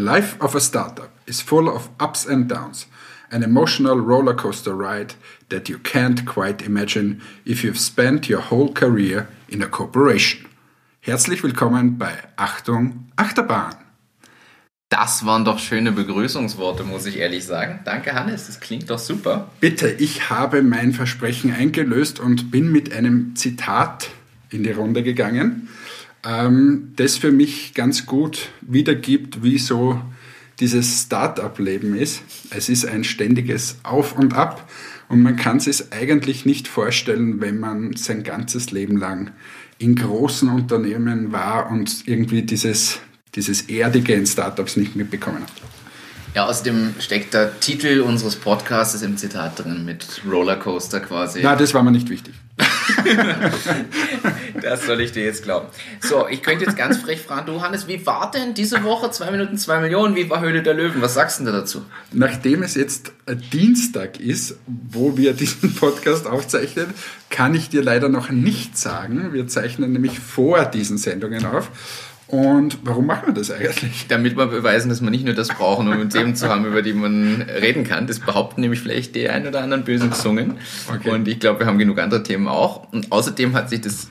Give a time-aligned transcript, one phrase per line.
[0.00, 2.86] life of a startup is full of ups and downs,
[3.30, 5.14] an emotional roller coaster ride
[5.50, 10.46] that you can't quite imagine if you've spent your whole career in a corporation.
[11.00, 13.76] Herzlich willkommen bei Achtung Achterbahn.
[14.90, 17.80] Das waren doch schöne Begrüßungsworte, muss ich ehrlich sagen.
[17.84, 19.48] Danke, Hannes, das klingt doch super.
[19.60, 24.10] Bitte, ich habe mein Versprechen eingelöst und bin mit einem Zitat
[24.50, 25.68] in die Runde gegangen,
[26.24, 30.00] ähm, das für mich ganz gut wiedergibt, wie so
[30.60, 32.22] dieses Start-up-Leben ist.
[32.50, 34.70] Es ist ein ständiges Auf und Ab
[35.08, 39.30] und man kann es eigentlich nicht vorstellen, wenn man sein ganzes Leben lang
[39.78, 43.00] in großen Unternehmen war und irgendwie dieses
[43.34, 45.52] dieses Erdige in Startups nicht mitbekommen hat.
[46.34, 51.40] Ja, außerdem steckt der Titel unseres Podcasts im Zitat drin mit Rollercoaster quasi.
[51.42, 52.34] Na, das war mir nicht wichtig.
[54.62, 55.66] das soll ich dir jetzt glauben.
[56.00, 59.30] So, ich könnte jetzt ganz frech fragen, du Hannes, wie war denn diese Woche 2
[59.30, 60.16] Minuten 2 Millionen?
[60.16, 61.02] Wie war Höhle der Löwen?
[61.02, 61.84] Was sagst du denn dazu?
[62.12, 63.12] Nachdem es jetzt
[63.52, 66.86] Dienstag ist, wo wir diesen Podcast aufzeichnen,
[67.28, 69.32] kann ich dir leider noch nichts sagen.
[69.32, 71.70] Wir zeichnen nämlich vor diesen Sendungen auf.
[72.30, 74.06] Und warum machen wir das eigentlich?
[74.08, 76.92] Damit wir beweisen, dass wir nicht nur das brauchen, um Themen zu haben, über die
[76.92, 78.06] man reden kann.
[78.06, 80.58] Das behaupten nämlich vielleicht die ein oder anderen bösen Zungen.
[80.88, 81.10] Okay.
[81.10, 82.92] Und ich glaube, wir haben genug andere Themen auch.
[82.92, 84.10] Und außerdem hat sich das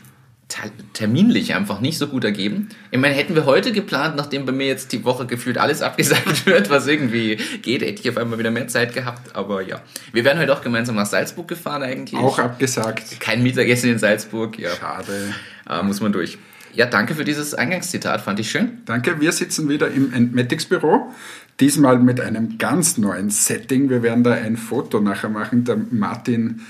[0.94, 2.70] terminlich einfach nicht so gut ergeben.
[2.92, 6.45] Ich meine, hätten wir heute geplant, nachdem bei mir jetzt die Woche gefühlt alles abgesagt
[6.45, 9.36] wird, was irgendwie geht, hätte ich auf einmal wieder mehr Zeit gehabt.
[9.36, 12.20] Aber ja, wir werden heute auch gemeinsam nach Salzburg gefahren eigentlich.
[12.20, 13.22] Auch abgesagt.
[13.22, 14.58] Kein Mittagessen in Salzburg.
[14.58, 14.72] Ja.
[14.76, 15.33] Schade.
[15.70, 16.38] Äh, muss man durch.
[16.73, 18.80] Ja, danke für dieses Eingangszitat, fand ich schön.
[18.86, 21.11] Danke, wir sitzen wieder im Entmatics Büro,
[21.59, 23.89] diesmal mit einem ganz neuen Setting.
[23.89, 25.64] Wir werden da ein Foto nachher machen.
[25.66, 26.61] Der Martin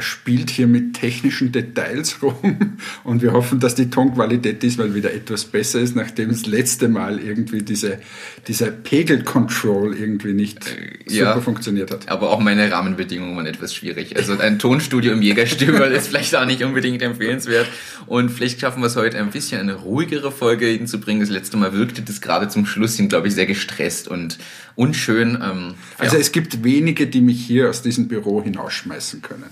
[0.00, 5.44] spielt hier mit technischen Details rum und wir hoffen, dass die Tonqualität diesmal wieder etwas
[5.44, 7.98] besser ist, nachdem das letzte Mal irgendwie diese,
[8.46, 12.08] dieser Pegel-Control irgendwie nicht äh, super ja, funktioniert hat.
[12.08, 14.16] Aber auch meine Rahmenbedingungen waren etwas schwierig.
[14.16, 17.66] Also ein Tonstudio im Jägerstübel ist vielleicht auch nicht unbedingt empfehlenswert
[18.06, 21.20] und vielleicht schaffen wir es heute ein bisschen eine ruhigere Folge hinzubringen.
[21.20, 24.38] Das letzte Mal wirkte das gerade zum Schluss hin, glaube ich, sehr gestresst und
[24.74, 25.38] unschön.
[25.42, 26.20] Ähm, also ja.
[26.20, 29.46] es gibt wenige, die mich hier aus diesem Büro hinausschmeißen können.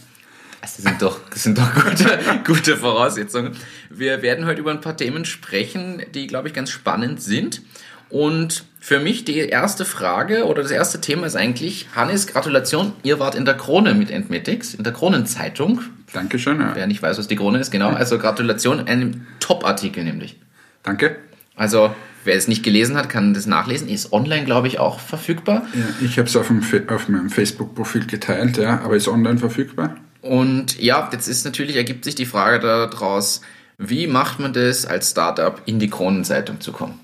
[0.74, 3.52] Das sind doch, das sind doch gute, gute Voraussetzungen.
[3.88, 7.62] Wir werden heute über ein paar Themen sprechen, die, glaube ich, ganz spannend sind.
[8.08, 13.18] Und für mich die erste Frage oder das erste Thema ist eigentlich, Hannes, Gratulation, ihr
[13.20, 15.82] wart in der Krone mit Entmetics, in der Kronenzeitung.
[16.12, 16.60] Dankeschön.
[16.60, 16.72] Ja.
[16.74, 17.90] Wer nicht weiß, was die Krone ist, genau.
[17.90, 20.36] Also Gratulation, einem Top-Artikel nämlich.
[20.82, 21.16] Danke.
[21.54, 21.94] Also
[22.24, 23.88] wer es nicht gelesen hat, kann das nachlesen.
[23.88, 25.66] Ist online, glaube ich, auch verfügbar.
[25.74, 29.96] Ja, ich habe es auf, auf meinem Facebook-Profil geteilt, ja, aber ist online verfügbar.
[30.26, 33.40] Und ja, jetzt ist natürlich, ergibt sich die Frage daraus,
[33.78, 37.00] wie macht man das als Startup in die Kronenzeitung zu kommen?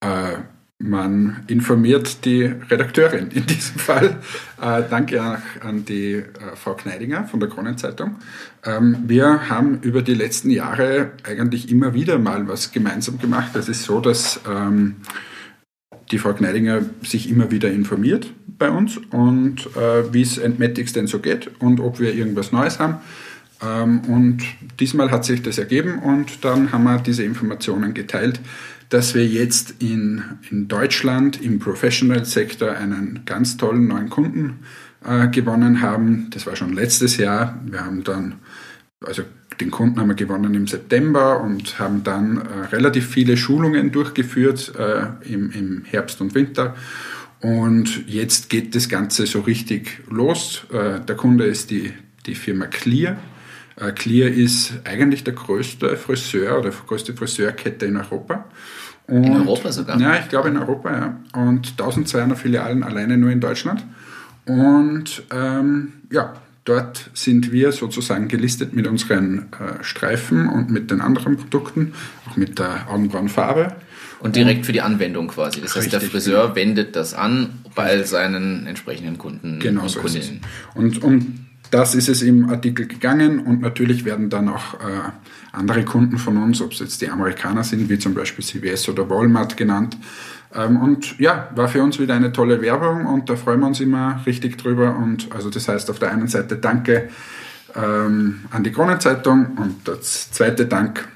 [0.00, 0.38] Äh,
[0.78, 4.16] man informiert die Redakteurin in diesem Fall.
[4.60, 6.24] Äh, danke an die äh,
[6.56, 8.16] Frau Kneidinger von der Kronenzeitung.
[8.64, 13.54] Ähm, wir haben über die letzten Jahre eigentlich immer wieder mal was gemeinsam gemacht.
[13.54, 14.96] Es ist so, dass ähm,
[16.10, 21.06] die Frau Kneidinger sich immer wieder informiert bei uns und äh, wie es Entmatics denn
[21.06, 22.96] so geht und ob wir irgendwas Neues haben.
[23.62, 24.42] Ähm, und
[24.80, 28.40] diesmal hat sich das ergeben und dann haben wir diese Informationen geteilt,
[28.90, 34.60] dass wir jetzt in, in Deutschland im Professional-Sektor einen ganz tollen neuen Kunden
[35.04, 36.28] äh, gewonnen haben.
[36.30, 37.60] Das war schon letztes Jahr.
[37.66, 38.34] Wir haben dann,
[39.04, 39.22] also
[39.60, 44.72] den Kunden haben wir gewonnen im September und haben dann äh, relativ viele Schulungen durchgeführt
[44.78, 46.74] äh, im, im, Herbst und Winter.
[47.40, 50.64] Und jetzt geht das Ganze so richtig los.
[50.72, 51.92] Äh, der Kunde ist die,
[52.26, 53.16] die Firma Clear.
[53.76, 58.46] Äh, Clear ist eigentlich der größte Friseur oder größte Friseurkette in Europa.
[59.06, 60.00] Und, in Europa sogar?
[60.00, 61.40] Ja, ich glaube in Europa, ja.
[61.40, 63.84] Und 1200 Filialen alleine nur in Deutschland.
[64.46, 66.34] Und ähm, ja,
[66.64, 71.92] Dort sind wir sozusagen gelistet mit unseren äh, Streifen und mit den anderen Produkten,
[72.28, 73.74] auch mit der Augenbrauenfarbe.
[74.20, 75.60] Und direkt für die Anwendung quasi.
[75.60, 76.56] Das heißt, der Friseur genau.
[76.56, 80.40] wendet das an bei seinen entsprechenden Kunden genau und so Kundinnen.
[80.74, 85.10] Und um das ist es im Artikel gegangen und natürlich werden dann auch äh,
[85.52, 89.08] andere Kunden von uns, ob es jetzt die Amerikaner sind, wie zum Beispiel CVS oder
[89.08, 89.96] Walmart genannt,
[90.54, 93.80] ähm, und ja, war für uns wieder eine tolle Werbung und da freuen wir uns
[93.80, 94.96] immer richtig drüber.
[94.96, 97.08] Und also das heißt auf der einen Seite Danke
[97.74, 101.08] ähm, an die Kronenzeitung und das zweite Dank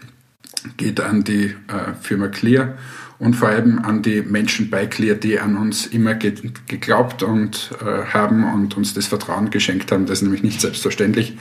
[0.77, 2.75] geht an die äh, Firma Clear
[3.19, 6.35] und vor allem an die Menschen bei Clear, die an uns immer ge
[6.67, 10.07] geglaubt und äh, haben und uns das Vertrauen geschenkt haben.
[10.07, 11.37] Das ist nämlich nicht selbstverständlich.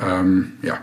[0.00, 0.80] Ähm, ja,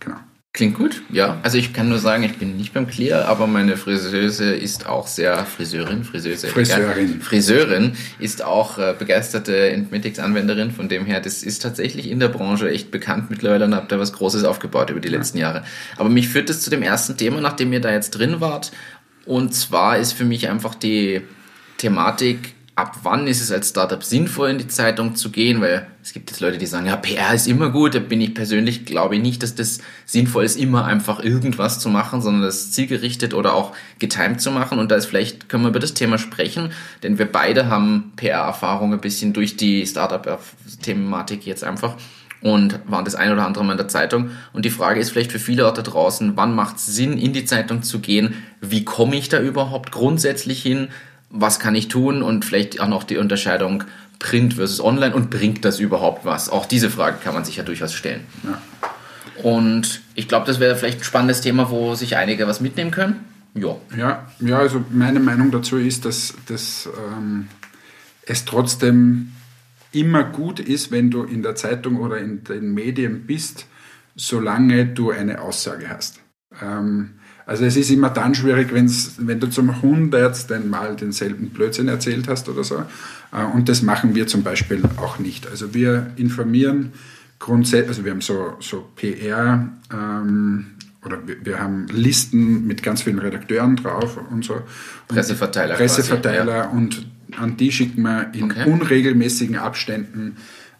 [0.00, 0.16] genau.
[0.52, 1.40] Klingt gut, ja.
[1.42, 5.06] Also ich kann nur sagen, ich bin nicht beim Clear, aber meine Friseuse ist auch
[5.06, 6.48] sehr Friseurin, Friseuse.
[6.48, 7.14] Friseurin.
[7.14, 10.70] Ja, Friseurin ist auch äh, begeisterte Entmetics-Anwenderin.
[10.70, 13.98] Von dem her, das ist tatsächlich in der Branche echt bekannt mittlerweile und habt da
[13.98, 15.16] was Großes aufgebaut über die ja.
[15.16, 15.64] letzten Jahre.
[15.96, 18.72] Aber mich führt es zu dem ersten Thema, nachdem ihr da jetzt drin wart.
[19.26, 21.22] Und zwar ist für mich einfach die
[21.78, 25.60] Thematik ab wann ist es als Startup sinnvoll, in die Zeitung zu gehen?
[25.60, 27.94] Weil es gibt jetzt Leute, die sagen, ja, PR ist immer gut.
[27.94, 31.90] Da bin ich persönlich, glaube ich nicht, dass das sinnvoll ist, immer einfach irgendwas zu
[31.90, 34.78] machen, sondern das zielgerichtet oder auch getimed zu machen.
[34.78, 36.72] Und da ist vielleicht, können wir über das Thema sprechen,
[37.02, 41.96] denn wir beide haben PR-Erfahrung ein bisschen durch die Startup-Thematik jetzt einfach
[42.42, 44.30] und waren das ein oder andere Mal in der Zeitung.
[44.52, 47.32] Und die Frage ist vielleicht für viele auch da draußen, wann macht es Sinn, in
[47.32, 48.34] die Zeitung zu gehen?
[48.60, 50.88] Wie komme ich da überhaupt grundsätzlich hin?
[51.32, 53.84] was kann ich tun und vielleicht auch noch die Unterscheidung
[54.18, 56.50] Print versus Online und bringt das überhaupt was?
[56.50, 58.20] Auch diese Frage kann man sich ja durchaus stellen.
[58.44, 58.60] Ja.
[59.42, 63.24] Und ich glaube, das wäre vielleicht ein spannendes Thema, wo sich einige was mitnehmen können.
[63.54, 63.76] Ja.
[63.96, 67.48] Ja, ja also meine Meinung dazu ist, dass, dass ähm,
[68.26, 69.32] es trotzdem
[69.92, 73.66] immer gut ist, wenn du in der Zeitung oder in den Medien bist,
[74.14, 76.20] solange du eine Aussage hast.
[76.60, 77.10] Ähm,
[77.46, 82.28] also es ist immer dann schwierig, wenn's, wenn du zum hundertsten Mal denselben Blödsinn erzählt
[82.28, 82.84] hast oder so.
[83.32, 85.46] Äh, und das machen wir zum Beispiel auch nicht.
[85.48, 86.92] Also wir informieren
[87.38, 90.66] grundsätzlich, also wir haben so, so PR ähm,
[91.04, 94.62] oder wir, wir, haben Listen mit ganz vielen Redakteuren drauf und so.
[95.08, 95.74] Presseverteiler.
[95.74, 97.06] Presseverteiler quasi, und
[97.38, 98.70] an die schicken wir in okay.
[98.70, 100.36] unregelmäßigen Abständen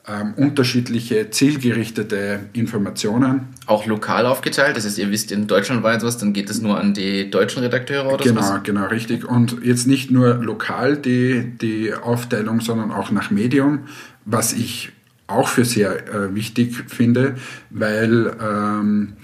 [0.06, 3.48] ähm, unterschiedliche zielgerichtete Informationen.
[3.66, 6.60] Auch lokal aufgeteilt, das heißt, ihr wisst in Deutschland war jetzt was, dann geht es
[6.60, 8.34] nur an die deutschen Redakteure oder so?
[8.34, 9.25] Genau, genau, richtig.
[9.25, 13.80] Und jetzt nicht nur lokal die, die Aufteilung, sondern auch nach Medium,
[14.25, 14.90] was ich
[15.28, 17.36] auch für sehr äh, wichtig finde,
[17.70, 19.14] weil ähm,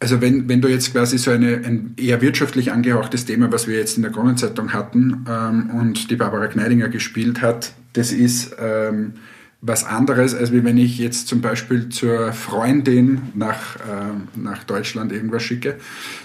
[0.00, 3.76] also wenn, wenn du jetzt quasi so eine, ein eher wirtschaftlich angehauchtes Thema, was wir
[3.76, 9.14] jetzt in der Kronenzeitung hatten ähm, und die Barbara Kneidinger gespielt hat, das ist ähm,
[9.60, 15.42] was anderes, als wenn ich jetzt zum Beispiel zur Freundin nach, äh, nach Deutschland irgendwas
[15.42, 15.76] schicke.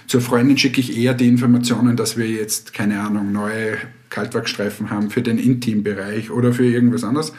[0.06, 3.78] Zur Freundin schicke ich eher die Informationen, dass wir jetzt, keine Ahnung, neue
[4.12, 7.34] Kaltwachstreifen haben für den Intimbereich oder für irgendwas anderes.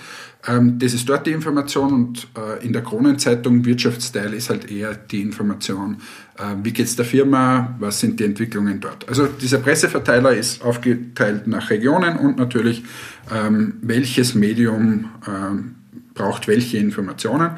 [0.46, 4.94] Ähm, das ist dort die Information und äh, in der Kronenzeitung Wirtschaftsteil ist halt eher
[4.94, 5.98] die Information,
[6.38, 9.08] äh, wie geht's der Firma, was sind die Entwicklungen dort.
[9.08, 12.84] Also dieser Presseverteiler ist aufgeteilt nach Regionen und natürlich
[13.32, 15.76] ähm, welches Medium ähm,
[16.14, 17.52] braucht welche Informationen.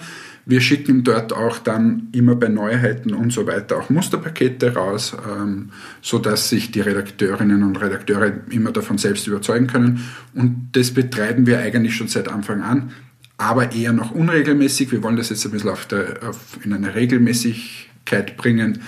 [0.48, 5.70] Wir schicken dort auch dann immer bei Neuheiten und so weiter auch Musterpakete raus, ähm,
[6.00, 10.04] so dass sich die Redakteurinnen und Redakteure immer davon selbst überzeugen können.
[10.34, 12.92] Und das betreiben wir eigentlich schon seit Anfang an,
[13.38, 14.92] aber eher noch unregelmäßig.
[14.92, 18.82] Wir wollen das jetzt ein bisschen auf der, auf, in eine Regelmäßigkeit bringen.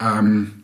[0.00, 0.62] Ähm,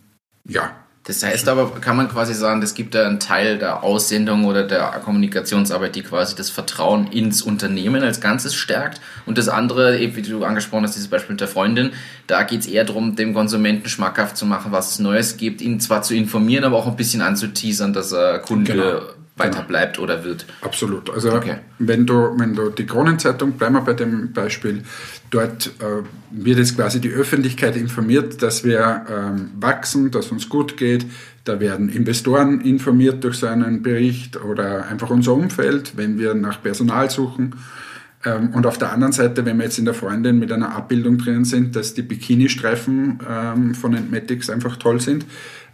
[0.49, 0.75] ja,
[1.09, 4.65] das heißt aber, kann man quasi sagen, es gibt da einen Teil der Aussendung oder
[4.65, 9.01] der Kommunikationsarbeit, die quasi das Vertrauen ins Unternehmen als Ganzes stärkt.
[9.25, 11.93] Und das andere, wie du angesprochen hast, dieses Beispiel mit der Freundin,
[12.27, 15.81] da geht es eher darum, dem Konsumenten schmackhaft zu machen, was es Neues gibt, ihn
[15.81, 19.01] zwar zu informieren, aber auch ein bisschen anzuteasern, dass er Kunde genau
[19.39, 19.69] weiter genau.
[19.69, 20.47] bleibt oder wird.
[20.61, 21.11] Absolut.
[21.11, 21.57] Also okay.
[21.79, 24.83] wenn du, wenn du die Kronenzeitung, bleiben wir bei dem Beispiel,
[25.31, 30.77] dort äh, wird jetzt quasi die Öffentlichkeit informiert, dass wir ähm, wachsen, dass uns gut
[30.77, 31.07] geht.
[31.45, 36.63] Da werden Investoren informiert durch so einen Bericht oder einfach unser Umfeld, wenn wir nach
[36.63, 37.55] Personal suchen.
[38.25, 41.19] Ähm, und auf der anderen Seite, wenn wir jetzt in der Freundin mit einer Abbildung
[41.19, 45.25] drin sind, dass die Bikini-Streifen ähm, von Entmatics einfach toll sind,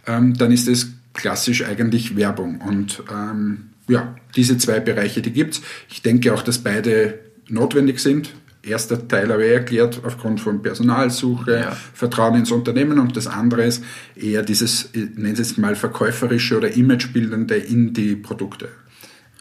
[0.05, 2.61] ähm, dann ist es klassisch eigentlich Werbung.
[2.61, 5.61] Und ähm, ja, diese zwei Bereiche, die gibt's.
[5.89, 8.33] Ich denke auch, dass beide notwendig sind.
[8.61, 11.77] Erster Teil habe ich erklärt, aufgrund von Personalsuche, ja.
[11.93, 13.83] Vertrauen ins Unternehmen und das andere ist
[14.15, 18.69] eher dieses, nennen Sie es mal, verkäuferische oder imagebildende in die Produkte.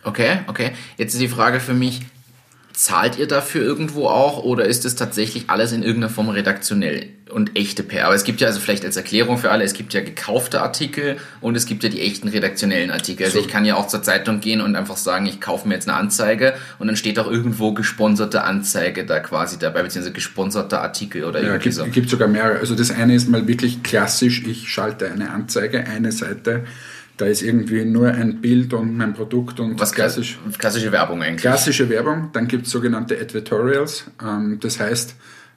[0.02, 0.72] Okay, okay.
[0.98, 2.02] Jetzt ist die Frage für mich,
[2.74, 7.56] Zahlt ihr dafür irgendwo auch oder ist es tatsächlich alles in irgendeiner Form redaktionell und
[7.56, 8.06] echte PR?
[8.06, 11.16] Aber es gibt ja also vielleicht als Erklärung für alle, es gibt ja gekaufte Artikel
[11.40, 13.26] und es gibt ja die echten redaktionellen Artikel.
[13.26, 15.88] Also ich kann ja auch zur Zeitung gehen und einfach sagen, ich kaufe mir jetzt
[15.88, 21.22] eine Anzeige und dann steht auch irgendwo gesponserte Anzeige da quasi dabei, beziehungsweise gesponserter Artikel
[21.22, 21.84] oder ja, irgendwie gibt, so.
[21.84, 22.58] gibt sogar mehrere.
[22.58, 26.64] Also das eine ist mal wirklich klassisch, ich schalte eine Anzeige, eine Seite
[27.16, 31.42] da ist irgendwie nur ein Bild und mein Produkt und was klassisch, klassische Werbung eigentlich.
[31.42, 32.30] Klassische Werbung.
[32.32, 34.10] Dann gibt es sogenannte Advertorials.
[34.22, 35.14] Ähm, das heißt,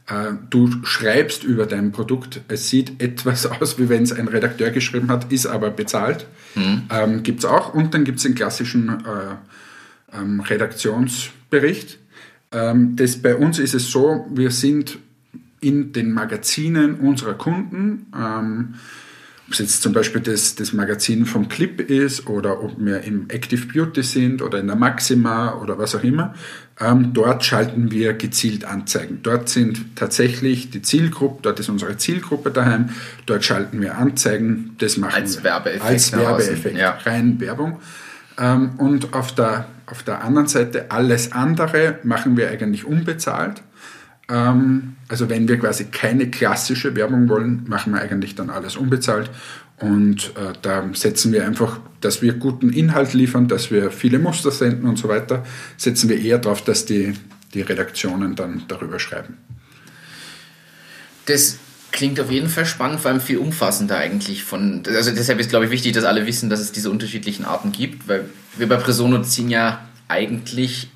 [0.08, 2.42] äh, du schreibst über dein Produkt.
[2.48, 6.28] Es sieht etwas aus, wie wenn es ein Redakteur geschrieben hat, ist aber bezahlt.
[6.56, 6.84] Mhm.
[6.90, 7.74] Ähm, gibt es auch.
[7.74, 12.00] Und dann gibt es den klassischen äh, ähm, Redaktionsbericht.
[12.52, 15.00] Ähm, das, bei uns ist es so, wir sind
[15.60, 18.76] in den Magazinen unserer Kunden, ähm,
[19.48, 23.30] ob es jetzt zum Beispiel das, das Magazin vom Clip ist oder ob wir im
[23.30, 26.34] Active Beauty sind oder in der Maxima oder was auch immer,
[26.82, 29.22] ähm, dort schalten wir gezielt Anzeigen.
[29.24, 32.90] Dort sind tatsächlich die Zielgruppe, dort ist unsere Zielgruppe daheim,
[33.26, 35.46] dort schalten wir Anzeigen, das machen als wir.
[35.46, 35.86] Werbeeffekt.
[35.86, 36.98] Als Werbeeffekt, ja.
[37.06, 37.80] rein Werbung.
[38.38, 43.64] Ähm, und auf der, auf der anderen Seite, alles andere machen wir eigentlich unbezahlt.
[44.30, 49.30] Ähm, also wenn wir quasi keine klassische Werbung wollen, machen wir eigentlich dann alles unbezahlt.
[49.80, 54.52] Und äh, da setzen wir einfach, dass wir guten Inhalt liefern, dass wir viele Muster
[54.52, 55.46] senden und so weiter,
[55.78, 57.14] setzen wir eher darauf, dass die,
[57.54, 59.38] die Redaktionen dann darüber schreiben.
[61.26, 61.60] Das
[61.92, 64.84] klingt auf jeden Fall spannend, vor allem viel umfassender eigentlich von.
[64.88, 68.08] Also deshalb ist, glaube ich, wichtig, dass alle wissen, dass es diese unterschiedlichen Arten gibt,
[68.08, 68.26] weil
[68.58, 70.90] wir bei Presono ziehen ja eigentlich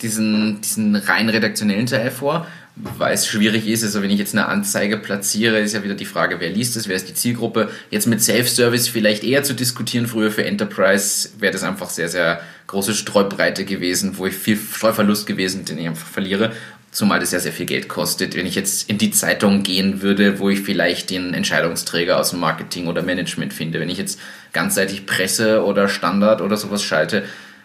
[0.00, 3.84] diesen, diesen rein redaktionellen Teil vor weil es schwierig ist.
[3.84, 6.88] Also wenn ich jetzt eine Anzeige platziere, ist ja wieder die Frage, wer liest es,
[6.88, 7.70] wer ist die Zielgruppe.
[7.90, 10.06] Jetzt mit Self-Service vielleicht eher zu diskutieren.
[10.06, 15.26] Früher für Enterprise wäre das einfach sehr, sehr große Streubreite gewesen, wo ich viel Streuverlust
[15.26, 16.52] gewesen, den ich einfach verliere.
[16.90, 18.36] Zumal das ja sehr viel Geld kostet.
[18.36, 22.40] Wenn ich jetzt in die Zeitung gehen würde, wo ich vielleicht den Entscheidungsträger aus dem
[22.40, 24.18] Marketing oder Management finde, wenn ich jetzt
[24.52, 27.24] ganzseitig Presse oder Standard oder sowas schalte,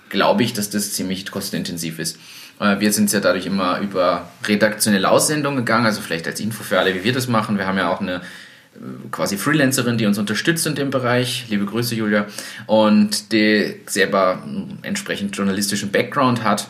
[0.10, 2.18] glaube ich, dass das ziemlich kostenintensiv ist.
[2.60, 6.80] Äh, wir sind ja dadurch immer über redaktionelle Aussendungen gegangen, also vielleicht als Info für
[6.80, 7.58] alle, wie wir das machen.
[7.58, 8.80] Wir haben ja auch eine äh,
[9.12, 11.46] quasi Freelancerin, die uns unterstützt in dem Bereich.
[11.50, 12.26] Liebe Grüße, Julia.
[12.66, 14.44] Und die selber
[14.82, 16.70] entsprechend journalistischen Background hat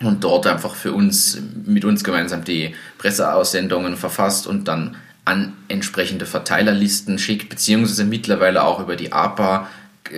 [0.00, 6.26] und dort einfach für uns, mit uns gemeinsam die Presseaussendungen verfasst und dann an entsprechende
[6.26, 9.68] Verteilerlisten schickt, beziehungsweise mittlerweile auch über die APA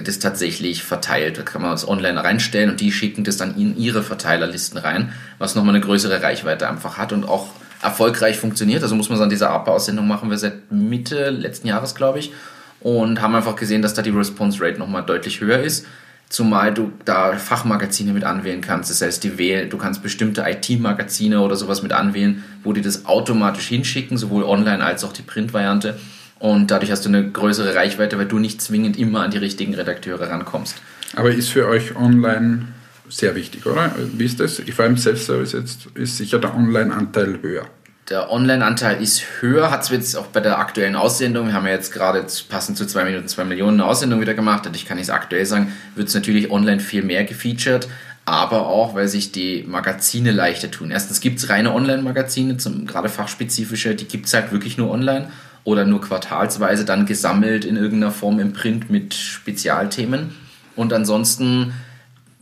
[0.04, 1.38] das tatsächlich verteilt.
[1.38, 5.12] Da kann man das online reinstellen und die schicken das dann in ihre Verteilerlisten rein,
[5.38, 7.48] was nochmal eine größere Reichweite einfach hat und auch
[7.82, 8.82] erfolgreich funktioniert.
[8.82, 12.32] Also muss man sagen, diese APA-Aussendung machen wir seit Mitte letzten Jahres, glaube ich,
[12.80, 15.86] und haben einfach gesehen, dass da die Response Rate nochmal deutlich höher ist.
[16.28, 18.90] Zumal du da Fachmagazine mit anwählen kannst.
[18.90, 23.06] Das heißt, die wähl du kannst bestimmte IT-Magazine oder sowas mit anwählen, wo die das
[23.06, 25.98] automatisch hinschicken, sowohl online als auch die Print-Variante.
[26.38, 29.74] Und dadurch hast du eine größere Reichweite, weil du nicht zwingend immer an die richtigen
[29.74, 30.76] Redakteure rankommst.
[31.16, 32.68] Aber ist für euch online
[33.08, 33.92] sehr wichtig, oder?
[34.12, 34.62] Wie ist das?
[34.74, 37.66] Vor allem Self-Service jetzt ist sicher der Online-Anteil höher.
[38.10, 41.72] Der Online-Anteil ist höher, hat es jetzt auch bei der aktuellen Aussendung, wir haben ja
[41.72, 45.10] jetzt gerade passend zu 2 Minuten 2 Millionen Aussendung wieder gemacht, dadurch kann ich es
[45.10, 47.86] aktuell sagen, wird es natürlich online viel mehr gefeatured,
[48.24, 50.90] aber auch, weil sich die Magazine leichter tun.
[50.90, 55.28] Erstens gibt es reine Online-Magazine, gerade fachspezifische, die gibt es halt wirklich nur online
[55.68, 60.34] oder nur quartalsweise dann gesammelt in irgendeiner Form im Print mit Spezialthemen.
[60.76, 61.74] Und ansonsten,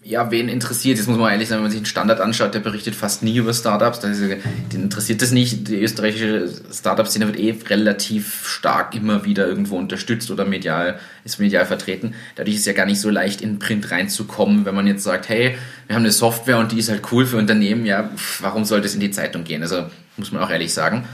[0.05, 2.61] ja, wen interessiert, jetzt muss man ehrlich sagen, wenn man sich einen Standard anschaut, der
[2.61, 4.41] berichtet fast nie über Startups, den
[4.71, 5.67] interessiert das nicht.
[5.67, 11.67] Die österreichische Startup-Szene wird eh relativ stark immer wieder irgendwo unterstützt oder medial, ist medial
[11.67, 12.15] vertreten.
[12.37, 15.29] Dadurch ist es ja gar nicht so leicht, in Print reinzukommen, wenn man jetzt sagt,
[15.29, 15.57] hey,
[15.89, 18.95] wir haben eine Software und die ist halt cool für Unternehmen, ja, warum sollte es
[18.95, 19.63] in die Zeitung gehen?
[19.63, 21.05] Also muss man auch ehrlich sagen.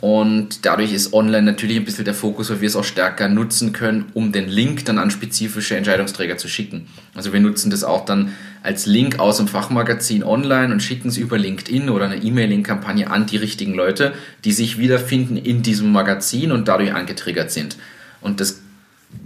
[0.00, 3.72] Und dadurch ist online natürlich ein bisschen der Fokus, weil wir es auch stärker nutzen
[3.72, 6.86] können, um den Link dann an spezifische Entscheidungsträger zu schicken.
[7.14, 11.16] Also wir nutzen das auch dann als Link aus dem Fachmagazin online und schicken es
[11.16, 14.12] über LinkedIn oder eine E-Mailing-Kampagne an die richtigen Leute,
[14.44, 17.76] die sich wiederfinden in diesem Magazin und dadurch angetriggert sind.
[18.20, 18.60] Und das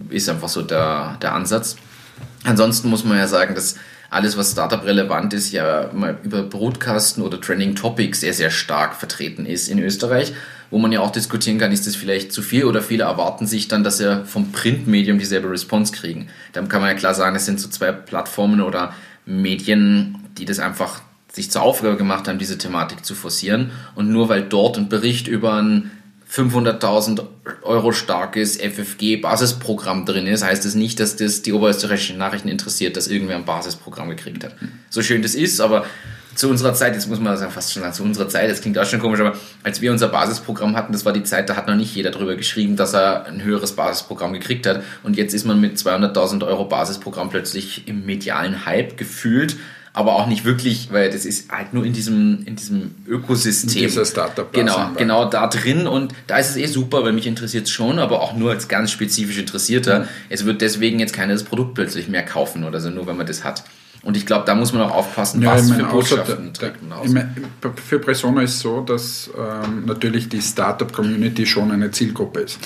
[0.09, 1.76] ist einfach so der, der Ansatz.
[2.45, 3.76] Ansonsten muss man ja sagen, dass
[4.12, 8.95] alles, was Startup relevant ist, ja mal über Broadcasten oder Trending Topics sehr, sehr stark
[8.95, 10.33] vertreten ist in Österreich
[10.73, 13.69] wo man ja auch diskutieren kann, ist das vielleicht zu viel oder viele erwarten sich
[13.69, 16.28] dann, dass sie vom Printmedium dieselbe Response kriegen.
[16.54, 18.95] Dann kann man ja klar sagen, es sind so zwei Plattformen oder
[19.26, 23.71] Medien, die das einfach sich zur Aufgabe gemacht haben, diese Thematik zu forcieren.
[23.95, 25.90] Und nur weil dort ein Bericht über ein
[26.33, 27.25] 500.000
[27.62, 32.97] Euro starkes FFG-Basisprogramm drin ist, heißt es das nicht, dass das die oberösterreichischen Nachrichten interessiert,
[32.97, 34.55] dass irgendwer ein Basisprogramm gekriegt hat.
[34.89, 35.85] So schön das ist, aber
[36.35, 38.79] zu unserer Zeit, jetzt muss man sagen, fast schon sagen, zu unserer Zeit, das klingt
[38.79, 41.69] auch schon komisch, aber als wir unser Basisprogramm hatten, das war die Zeit, da hat
[41.69, 44.83] noch nicht jeder drüber geschrieben, dass er ein höheres Basisprogramm gekriegt hat.
[45.03, 49.57] Und jetzt ist man mit 200.000 Euro Basisprogramm plötzlich im medialen Hype gefühlt,
[49.95, 53.83] aber auch nicht wirklich, weil das ist halt nur in diesem, in diesem Ökosystem.
[53.83, 54.51] In dieser Startup.
[54.53, 57.99] Genau, genau da drin und da ist es eh super, weil mich interessiert es schon,
[57.99, 60.01] aber auch nur als ganz spezifisch Interessierter.
[60.01, 60.09] Mhm.
[60.31, 63.27] Es wird deswegen jetzt keiner das Produkt plötzlich mehr kaufen oder so, nur wenn man
[63.27, 63.65] das hat.
[64.03, 67.09] Und ich glaube, da muss man auch aufpassen, ja, was für Botschaften trägt man aus.
[67.09, 67.35] Meine,
[67.77, 72.59] für Persona ist so, dass ähm, natürlich die Startup-Community schon eine Zielgruppe ist.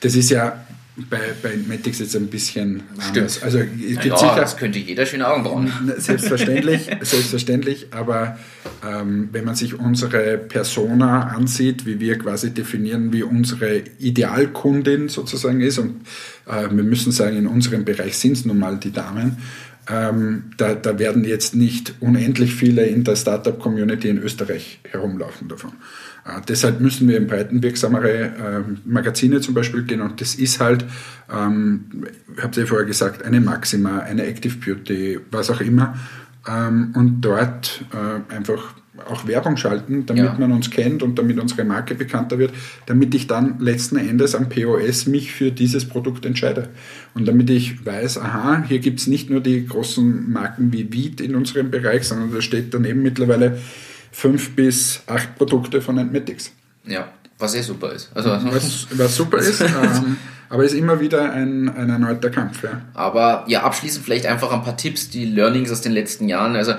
[0.00, 0.65] Das ist ja
[1.10, 3.16] bei, bei Matix jetzt ein bisschen Stimmt.
[3.16, 3.42] anders.
[3.42, 5.70] Also Ja, sicher, das könnte jeder schön Augenbrauen.
[5.98, 8.38] Selbstverständlich, selbstverständlich, aber
[8.86, 15.60] ähm, wenn man sich unsere Persona ansieht, wie wir quasi definieren, wie unsere Idealkundin sozusagen
[15.60, 16.00] ist, und
[16.46, 19.36] äh, wir müssen sagen, in unserem Bereich sind es nun mal die Damen,
[19.88, 25.72] ähm, da, da werden jetzt nicht unendlich viele in der Startup-Community in Österreich herumlaufen davon.
[26.26, 30.84] Äh, deshalb müssen wir in breitenwirksamere äh, Magazine zum Beispiel gehen und das ist halt,
[31.32, 32.06] ähm,
[32.36, 35.94] ich habe es ja vorher gesagt, eine Maxima, eine Active Beauty, was auch immer
[36.48, 38.74] ähm, und dort äh, einfach
[39.10, 40.36] auch Werbung schalten, damit Ja.
[40.38, 42.52] man uns kennt und damit unsere Marke bekannter wird,
[42.86, 46.70] damit ich dann letzten Endes am POS mich für dieses Produkt entscheide.
[47.14, 51.20] Und damit ich weiß, aha, hier gibt es nicht nur die großen Marken wie Viet
[51.20, 53.58] in unserem Bereich, sondern da steht daneben mittlerweile
[54.16, 56.50] fünf bis acht Produkte von Antmatics.
[56.86, 57.08] Ja,
[57.38, 58.10] was sehr super ist.
[58.14, 60.16] Also, Was, was super ist, ähm,
[60.48, 62.62] aber ist immer wieder ein, ein erneuter Kampf.
[62.62, 62.80] Ja.
[62.94, 66.56] Aber ja, abschließend vielleicht einfach ein paar Tipps, die Learnings aus den letzten Jahren.
[66.56, 66.72] Also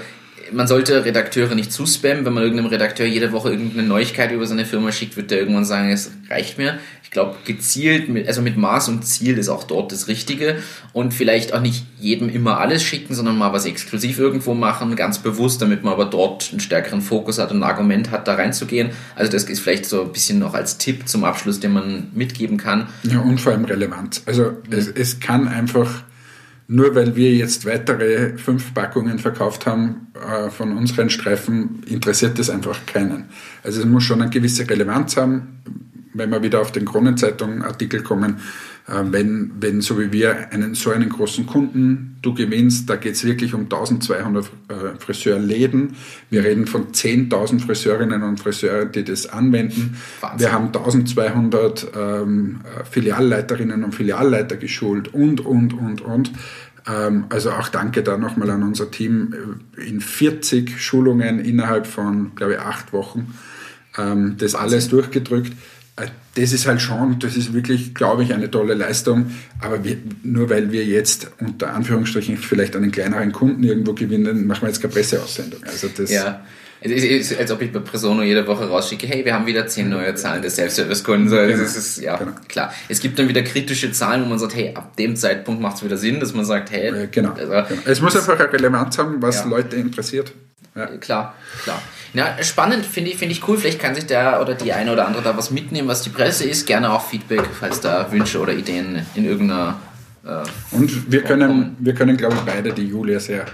[0.51, 2.25] man sollte Redakteure nicht zuspammen.
[2.25, 5.65] Wenn man irgendeinem Redakteur jede Woche irgendeine Neuigkeit über seine Firma schickt, wird der irgendwann
[5.65, 6.79] sagen, es reicht mir.
[7.03, 10.57] Ich glaube, gezielt, mit, also mit Maß und Ziel ist auch dort das Richtige.
[10.93, 15.19] Und vielleicht auch nicht jedem immer alles schicken, sondern mal was exklusiv irgendwo machen, ganz
[15.19, 18.89] bewusst, damit man aber dort einen stärkeren Fokus hat und ein Argument hat, da reinzugehen.
[19.15, 22.57] Also das ist vielleicht so ein bisschen noch als Tipp zum Abschluss, den man mitgeben
[22.57, 22.87] kann.
[23.03, 24.21] Ja, und vor allem Relevanz.
[24.25, 26.03] Also es, es kann einfach,
[26.67, 32.49] nur weil wir jetzt weitere fünf Packungen verkauft haben äh, von unseren Streifen, interessiert das
[32.49, 33.25] einfach keinen.
[33.63, 35.61] Also es muss schon eine gewisse Relevanz haben,
[36.13, 38.37] wenn wir wieder auf den Kronenzeitung-Artikel kommen,
[38.87, 43.25] wenn, wenn so wie wir einen so einen großen Kunden du gewinnst, da geht es
[43.25, 44.49] wirklich um 1200 äh,
[44.99, 45.95] Friseurläden.
[46.29, 49.97] Wir reden von 10.000 Friseurinnen und Friseuren, die das anwenden.
[50.21, 50.39] Wahnsinn.
[50.39, 56.31] Wir haben 1200 ähm, äh, Filialleiterinnen und Filialleiter geschult und, und, und, und.
[56.87, 59.33] Ähm, also auch danke da nochmal an unser Team
[59.77, 63.33] äh, in 40 Schulungen innerhalb von, glaube ich, acht Wochen.
[63.97, 65.53] Ähm, das alles durchgedrückt.
[66.35, 69.31] Das ist halt schon, das ist wirklich, glaube ich, eine tolle Leistung.
[69.59, 74.61] Aber wir, nur weil wir jetzt unter Anführungsstrichen vielleicht einen kleineren Kunden irgendwo gewinnen, machen
[74.61, 75.63] wir jetzt keine Presseaussendung.
[75.63, 76.41] Also das, Ja.
[76.79, 79.89] Es ist, als ob ich bei Presono jede Woche rausschicke, hey, wir haben wieder zehn
[79.89, 81.27] neue Zahlen des Self-Service-Kunden.
[81.27, 81.63] So, Genau.
[81.63, 82.33] ist, ist, ja, Genau.
[82.47, 82.71] klar.
[82.87, 85.83] Es gibt dann wieder kritische Zahlen, wo man sagt, hey, ab dem Zeitpunkt macht es
[85.83, 87.81] wieder Sinn, dass man sagt, hey, äh, genau, also, genau.
[87.85, 89.45] Es muss einfach eine Relevanz haben, was Ja.
[89.49, 90.33] Leute interessiert.
[90.75, 90.85] Ja.
[90.97, 91.33] Klar,
[91.63, 91.81] klar.
[92.13, 93.57] Ja, spannend, finde ich, finde ich cool.
[93.57, 96.45] Vielleicht kann sich der oder die eine oder andere da was mitnehmen, was die Presse
[96.45, 96.65] ist.
[96.65, 99.79] Gerne auch Feedback, falls da Wünsche oder Ideen in irgendeiner.
[100.25, 103.45] Äh, Und wir können, wir können, glaube ich, beide die Julia sehr,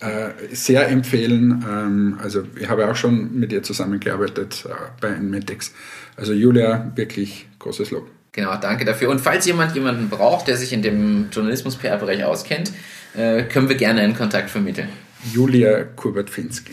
[0.00, 1.64] äh, sehr empfehlen.
[1.68, 5.72] Ähm, also ich habe auch schon mit ihr zusammengearbeitet äh, bei Enmetix.
[6.16, 8.08] Also Julia, wirklich großes Lob.
[8.32, 9.10] Genau, danke dafür.
[9.10, 12.72] Und falls jemand jemanden braucht, der sich in dem Journalismus-PR-Bereich auskennt,
[13.16, 14.88] äh, können wir gerne einen Kontakt vermitteln.
[15.32, 16.72] Julia Kubert-Finski.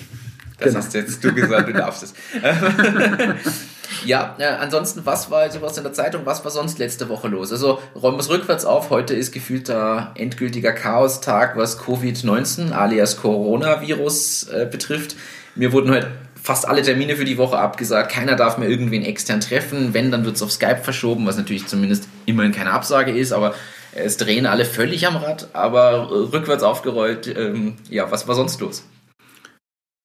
[0.62, 0.86] Das Genau.
[0.86, 2.14] hast jetzt du gesagt, du darfst es.
[4.06, 7.28] ja, äh, ansonsten, was war also was in der Zeitung, was war sonst letzte Woche
[7.28, 7.52] los?
[7.52, 8.90] Also räumen wir es rückwärts auf.
[8.92, 15.16] Heute ist gefühlter endgültiger Chaos-Tag, was Covid-19 alias Coronavirus äh, betrifft.
[15.56, 18.12] Mir wurden heute fast alle Termine für die Woche abgesagt.
[18.12, 19.94] Keiner darf mehr irgendwen extern treffen.
[19.94, 23.54] Wenn, dann wird es auf Skype verschoben, was natürlich zumindest immerhin keine Absage ist, aber
[23.94, 27.28] es drehen alle völlig am Rad, aber äh, rückwärts aufgerollt.
[27.28, 28.84] Ähm, ja, was war sonst los?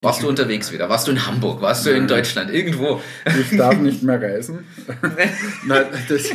[0.06, 0.88] Warst du unterwegs wieder?
[0.88, 1.60] Warst du in Hamburg?
[1.60, 2.52] Warst du in Deutschland?
[2.52, 3.00] Irgendwo?
[3.40, 4.60] Ich darf nicht mehr reisen.
[5.66, 6.30] Nein, das,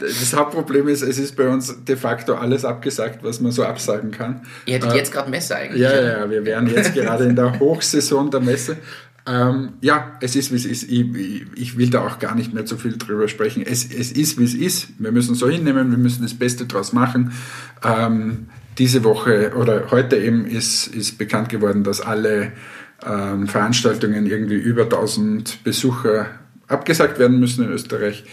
[0.00, 4.10] das Hauptproblem ist, es ist bei uns de facto alles abgesagt, was man so absagen
[4.10, 4.40] kann.
[4.66, 5.80] Ihr hättet Äh, jetzt gerade Messe eigentlich.
[5.80, 8.76] Ja, ja, ja, wir wären jetzt gerade in der Hochsaison der Messe.
[9.24, 10.90] Ähm, ja, es ist, wie es ist.
[10.90, 13.64] Ich, ich, ich will da auch gar nicht mehr zu viel drüber sprechen.
[13.64, 14.88] Es, es ist, wie es ist.
[14.98, 17.30] Wir müssen so hinnehmen, wir müssen das Beste draus machen.
[17.84, 22.50] Ähm, diese Woche oder heute eben ist, ist bekannt geworden, dass alle
[23.06, 26.26] ähm, Veranstaltungen irgendwie über 1000 Besucher
[26.68, 28.24] abgesagt werden müssen in Österreich.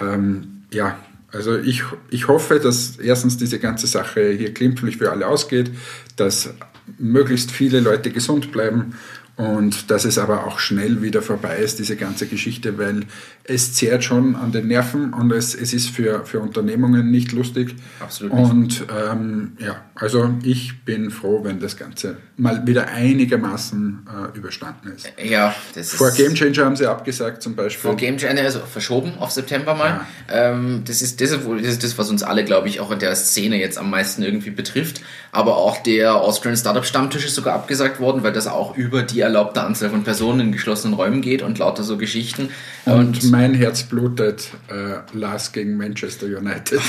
[0.00, 0.98] Ähm, ja,
[1.32, 5.70] also ich, ich hoffe, dass erstens diese ganze Sache hier glimpflich für alle ausgeht,
[6.16, 6.54] dass
[6.98, 8.94] möglichst viele Leute gesund bleiben
[9.36, 13.02] und dass es aber auch schnell wieder vorbei ist, diese ganze Geschichte, weil
[13.46, 17.76] es zehrt schon an den Nerven und es, es ist für, für Unternehmungen nicht lustig.
[18.00, 18.50] Absolut nicht.
[18.50, 24.92] Und ähm, ja, also ich bin froh, wenn das Ganze mal wieder einigermaßen äh, überstanden
[24.96, 25.12] ist.
[25.22, 25.96] Ja, das ist.
[25.96, 27.82] Vor Game Changer haben sie abgesagt zum Beispiel.
[27.90, 30.00] Vor Game Changer, also verschoben auf September mal.
[30.32, 32.98] Ähm, das, ist, das, ist das ist das, was uns alle, glaube ich, auch in
[32.98, 35.02] der Szene jetzt am meisten irgendwie betrifft.
[35.32, 39.20] Aber auch der Austrian Startup Stammtisch ist sogar abgesagt worden, weil das auch über die
[39.20, 42.48] erlaubte Anzahl von Personen in geschlossenen Räumen geht und lauter so Geschichten.
[42.86, 46.80] Und mein Herz blutet, äh, Lars gegen Manchester United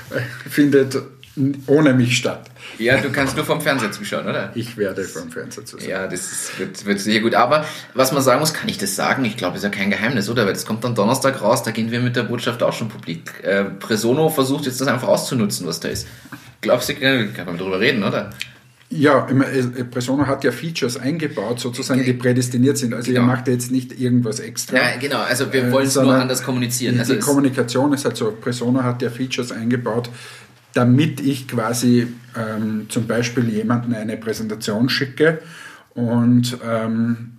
[0.48, 0.96] findet
[1.66, 2.48] ohne mich statt.
[2.78, 4.52] Ja, du kannst nur vom Fernseher zuschauen, oder?
[4.54, 5.90] Ich werde vom Fernseher zuschauen.
[5.90, 7.34] Ja, das wird, wird sehr gut.
[7.34, 7.64] Aber
[7.94, 9.24] was man sagen muss, kann ich das sagen?
[9.24, 10.46] Ich glaube, es ist ja kein Geheimnis, oder?
[10.46, 13.42] Weil das kommt dann Donnerstag raus, da gehen wir mit der Botschaft auch schon publik.
[13.42, 16.06] Äh, Presono versucht jetzt das einfach auszunutzen, was da ist.
[16.60, 18.30] Glaubst du, kann man darüber reden, oder?
[18.96, 22.94] Ja, äh, Presono hat ja Features eingebaut, sozusagen, die prädestiniert sind.
[22.94, 23.22] Also genau.
[23.22, 24.76] ihr macht jetzt nicht irgendwas extra.
[24.76, 26.98] Ja, genau, also wir wollen es nur anders kommunizieren.
[27.00, 30.10] Also die Kommunikation ist halt so, Presono hat ja Features eingebaut,
[30.74, 35.40] damit ich quasi ähm, zum Beispiel jemanden eine Präsentation schicke
[35.94, 37.32] und ähm,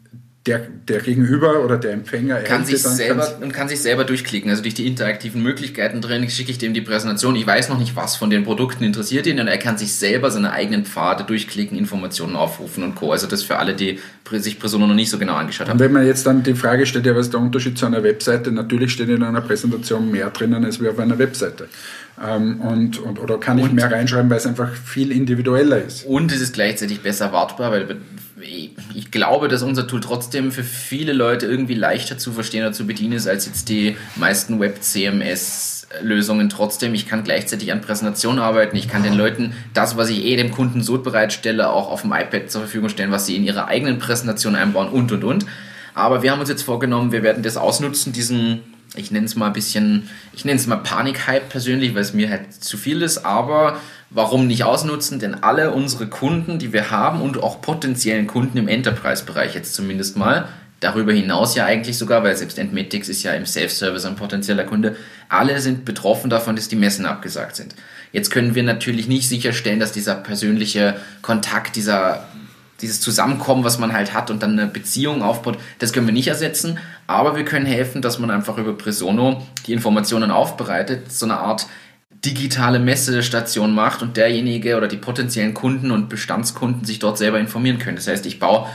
[0.46, 4.52] der, der Gegenüber oder der Empfänger kann sich selber und kann sich selber durchklicken.
[4.52, 7.36] Also durch die interaktiven Möglichkeiten drin schicke ich dem die Präsentation.
[7.36, 10.30] Ich weiß noch nicht, was von den Produkten interessiert ihn und er kann sich selber
[10.30, 13.12] seine eigenen Pfade durchklicken, Informationen aufrufen und Co.
[13.12, 14.00] Also das für alle, die
[14.34, 15.78] sich Personen noch nicht so genau angeschaut haben.
[15.78, 18.04] Und wenn man jetzt dann die Frage stellt, ja, was ist der Unterschied zu einer
[18.04, 18.52] Webseite?
[18.52, 21.68] Natürlich steht in einer Präsentation mehr drinnen als wie auf einer Webseite.
[22.24, 26.06] Ähm, und, und, oder kann ich und, mehr reinschreiben, weil es einfach viel individueller ist.
[26.06, 27.98] Und es ist gleichzeitig besser wartbar, weil
[28.94, 32.86] ich glaube, dass unser Tool trotzdem für viele Leute irgendwie leichter zu verstehen oder zu
[32.86, 36.50] bedienen ist als jetzt die meisten Web-CMS-Lösungen.
[36.50, 38.76] Trotzdem, ich kann gleichzeitig an Präsentationen arbeiten.
[38.76, 42.14] Ich kann den Leuten das, was ich eh dem Kunden so bereitstelle, auch auf dem
[42.14, 45.46] iPad zur Verfügung stellen, was sie in ihrer eigenen Präsentation einbauen und und und.
[45.94, 48.62] Aber wir haben uns jetzt vorgenommen, wir werden das ausnutzen, diesen
[48.98, 52.30] ich nenne es mal ein bisschen, ich nenne es mal Panik-Hype persönlich, weil es mir
[52.30, 55.20] halt zu viel ist, aber warum nicht ausnutzen?
[55.20, 60.18] Denn alle unsere Kunden, die wir haben und auch potenziellen Kunden im Enterprise-Bereich jetzt zumindest
[60.18, 60.48] mal,
[60.80, 64.96] darüber hinaus ja eigentlich sogar, weil selbst Entmetics ist ja im Self-Service ein potenzieller Kunde,
[65.30, 67.76] alle sind betroffen davon, dass die Messen abgesagt sind.
[68.12, 72.26] Jetzt können wir natürlich nicht sicherstellen, dass dieser persönliche Kontakt, dieser
[72.82, 76.28] dieses Zusammenkommen, was man halt hat und dann eine Beziehung aufbaut, das können wir nicht
[76.28, 81.38] ersetzen, aber wir können helfen, dass man einfach über Presono die Informationen aufbereitet, so eine
[81.38, 81.68] Art
[82.26, 87.80] digitale Messestation macht und derjenige oder die potenziellen Kunden und Bestandskunden sich dort selber informieren
[87.80, 87.96] können.
[87.96, 88.68] Das heißt, ich baue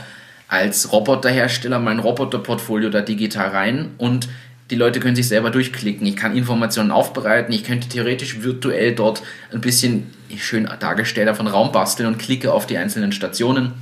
[0.47, 4.29] als Roboterhersteller mein Roboterportfolio da digital rein und
[4.69, 6.07] die Leute können sich selber durchklicken.
[6.07, 7.53] Ich kann Informationen aufbereiten.
[7.53, 12.67] Ich könnte theoretisch virtuell dort ein bisschen schön dargestellt von Raum basteln und klicke auf
[12.67, 13.73] die einzelnen Stationen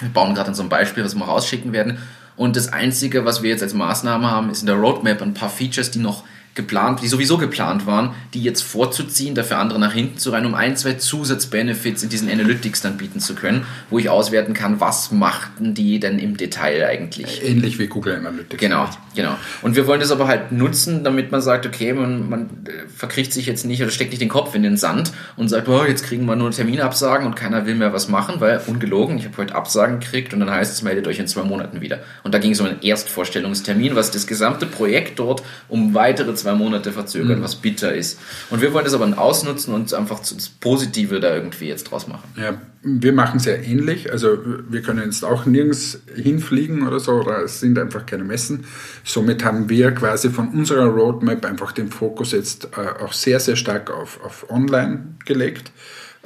[0.00, 1.98] wir bauen gerade so ein Beispiel, was wir rausschicken werden.
[2.36, 5.48] Und das Einzige, was wir jetzt als Maßnahme haben, ist in der Roadmap ein paar
[5.48, 6.24] Features, die noch
[6.56, 10.54] geplant, die sowieso geplant waren, die jetzt vorzuziehen, dafür andere nach hinten zu rein, um
[10.54, 15.12] ein, zwei Zusatzbenefits in diesen Analytics dann bieten zu können, wo ich auswerten kann, was
[15.12, 17.44] machten die denn im Detail eigentlich.
[17.44, 18.58] Ähnlich wie Google Analytics.
[18.58, 19.36] Genau, genau.
[19.62, 23.32] Und wir wollen das aber halt nutzen, damit man sagt, okay, man, man äh, verkriegt
[23.32, 26.04] sich jetzt nicht oder steckt nicht den Kopf in den Sand und sagt, oh, jetzt
[26.04, 29.54] kriegen wir nur Terminabsagen und keiner will mehr was machen, weil ungelogen, ich habe heute
[29.54, 32.00] Absagen gekriegt und dann heißt es, meldet euch in zwei Monaten wieder.
[32.24, 36.45] Und da ging es um einen Erstvorstellungstermin, was das gesamte Projekt dort um weitere zwei
[36.46, 37.42] zwei Monate verzögern, mhm.
[37.42, 38.20] was bitter ist.
[38.50, 42.22] Und wir wollen das aber ausnutzen und einfach das Positive da irgendwie jetzt draus machen.
[42.36, 44.12] Ja, wir machen es ja ähnlich.
[44.12, 48.64] Also wir können jetzt auch nirgends hinfliegen oder so, oder es sind einfach keine Messen.
[49.02, 53.56] Somit haben wir quasi von unserer Roadmap einfach den Fokus jetzt äh, auch sehr, sehr
[53.56, 55.72] stark auf, auf Online gelegt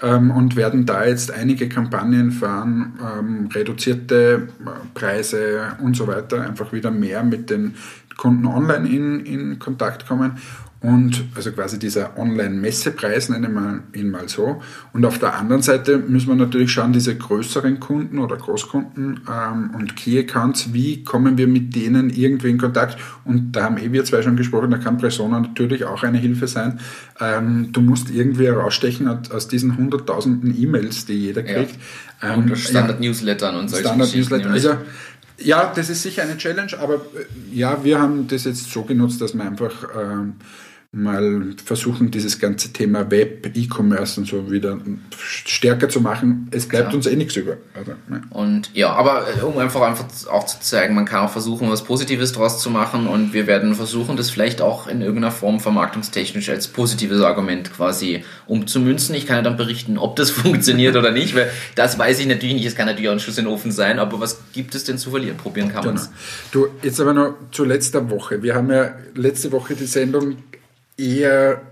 [0.02, 6.42] ähm, und werden da jetzt einige Kampagnen fahren, ähm, reduzierte äh, Preise und so weiter,
[6.42, 7.74] einfach wieder mehr mit den
[8.20, 10.32] Kunden online in, in Kontakt kommen
[10.82, 14.62] und also quasi dieser Online-Messepreis, nennen wir ihn mal so.
[14.94, 19.70] Und auf der anderen Seite müssen wir natürlich schauen, diese größeren Kunden oder Großkunden ähm,
[19.74, 22.98] und Key-Accounts, wie kommen wir mit denen irgendwie in Kontakt?
[23.26, 26.46] Und da haben eh wir zwei schon gesprochen, da kann Persona natürlich auch eine Hilfe
[26.46, 26.80] sein.
[27.20, 31.76] Ähm, du musst irgendwie herausstechen aus diesen hunderttausenden E-Mails, die jeder kriegt.
[32.22, 32.34] Ja.
[32.34, 34.50] Ähm, und Standard-Newslettern und solche Standard-Newsletter.
[34.50, 34.76] Also
[35.40, 36.98] ja, das ist sicher eine Challenge, aber äh,
[37.52, 40.34] ja, wir haben das jetzt so genutzt, dass wir einfach ähm,
[40.92, 44.76] mal versuchen, dieses ganze Thema Web, E-Commerce und so wieder
[45.16, 46.48] stärker zu machen.
[46.50, 46.96] Es bleibt Klar.
[46.96, 47.58] uns eh nichts über.
[47.74, 48.22] Also, ne.
[48.30, 51.84] Und ja, aber äh, um einfach, einfach auch zu zeigen, man kann auch versuchen, was
[51.84, 56.48] Positives draus zu machen und wir werden versuchen, das vielleicht auch in irgendeiner Form vermarktungstechnisch
[56.48, 59.14] als positives Argument quasi umzumünzen.
[59.14, 62.56] Ich kann ja dann berichten, ob das funktioniert oder nicht, weil das weiß ich natürlich
[62.56, 62.66] nicht.
[62.66, 64.98] Es kann natürlich auch ein Schuss in den Ofen sein, aber was gibt es denn
[64.98, 65.36] zu verlieren?
[65.36, 66.10] Probieren kann man es.
[66.50, 66.66] Genau.
[66.66, 68.42] Du, jetzt aber noch zu letzter Woche.
[68.42, 70.36] Wir haben ja letzte Woche die Sendung
[71.00, 71.70] eher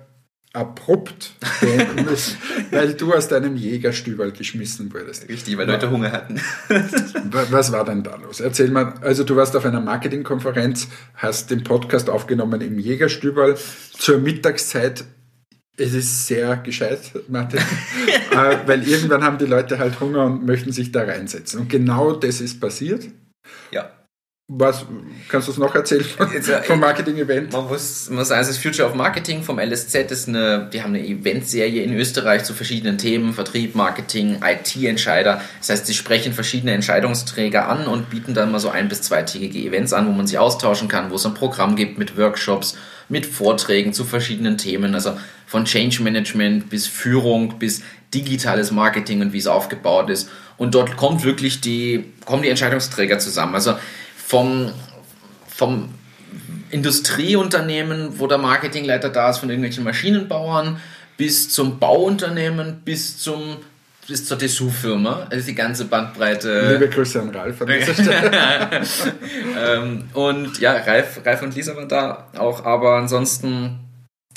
[0.53, 2.39] abrupt beenden müssen,
[2.71, 5.29] weil du aus deinem Jägerstübel geschmissen wurdest.
[5.29, 6.41] Richtig, weil Leute Hunger hatten.
[7.51, 8.41] Was war denn da los?
[8.41, 13.57] Erzähl mal, also du warst auf einer Marketingkonferenz, hast den Podcast aufgenommen im Jägerstübel
[13.93, 15.05] zur Mittagszeit.
[15.77, 17.61] Es ist sehr gescheit, Martin,
[18.33, 21.61] äh, weil irgendwann haben die Leute halt Hunger und möchten sich da reinsetzen.
[21.61, 23.05] Und genau das ist passiert.
[23.71, 23.98] Ja.
[24.51, 24.87] Was
[25.29, 26.07] kannst du es noch erzählen
[26.63, 27.53] vom Marketing-Event?
[27.53, 30.11] Man muss, man muss sagen, es ist Future of Marketing vom LSZ.
[30.11, 35.43] Ist eine, die haben eine Eventserie in Österreich zu verschiedenen Themen, Vertrieb, Marketing, IT-Entscheider.
[35.59, 39.59] Das heißt, sie sprechen verschiedene Entscheidungsträger an und bieten dann mal so ein- bis zweitägige
[39.59, 42.75] Events an, wo man sich austauschen kann, wo es ein Programm gibt mit Workshops,
[43.11, 44.95] mit Vorträgen zu verschiedenen Themen.
[44.95, 45.13] Also
[45.47, 47.83] von Change Management bis Führung bis
[48.15, 50.31] digitales Marketing und wie es aufgebaut ist.
[50.57, 53.55] Und dort kommt wirklich die, kommen die Entscheidungsträger zusammen.
[53.55, 53.75] Also
[54.29, 54.71] vom,
[55.49, 55.89] vom
[56.71, 60.79] Industrieunternehmen, wo der Marketingleiter da ist, von irgendwelchen Maschinenbauern,
[61.17, 63.57] bis zum Bauunternehmen, bis zum
[64.07, 66.73] bis zur Dessous-Firma, also die ganze Bandbreite.
[66.73, 68.83] Liebe Grüße an Ralf an dieser Stelle.
[69.55, 73.81] ähm, und ja, Ralf, Ralf und Lisa waren da auch, aber ansonsten,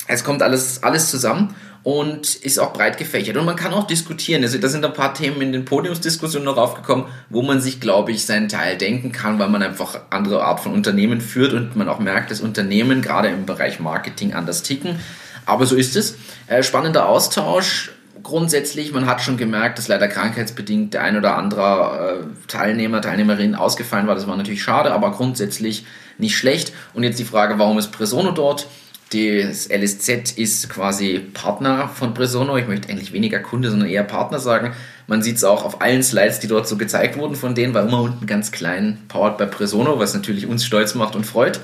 [0.08, 3.38] es kommt alles, alles zusammen und ist auch breit gefächert.
[3.38, 4.44] Und man kann auch diskutieren.
[4.44, 8.12] Also da sind ein paar Themen in den Podiumsdiskussionen noch aufgekommen, wo man sich, glaube
[8.12, 11.90] ich, seinen Teil denken kann, weil man einfach andere Art von Unternehmen führt und man
[11.90, 15.00] auch merkt, dass Unternehmen gerade im Bereich Marketing anders ticken.
[15.46, 16.18] Aber so ist es.
[16.48, 17.92] Äh, spannender Austausch.
[18.22, 23.56] Grundsätzlich, man hat schon gemerkt, dass leider krankheitsbedingt der ein oder andere äh, Teilnehmer, Teilnehmerin
[23.56, 24.14] ausgefallen war.
[24.14, 25.86] Das war natürlich schade, aber grundsätzlich
[26.20, 26.72] nicht schlecht.
[26.94, 28.68] Und jetzt die Frage, warum ist Presono dort?
[29.14, 32.56] Das LSZ ist quasi Partner von Presono.
[32.56, 34.74] Ich möchte eigentlich weniger Kunde, sondern eher Partner sagen.
[35.08, 37.86] Man sieht es auch auf allen Slides, die dort so gezeigt wurden von denen, war
[37.86, 41.60] immer unten ganz klein Powered by Presono, was natürlich uns stolz macht und freut.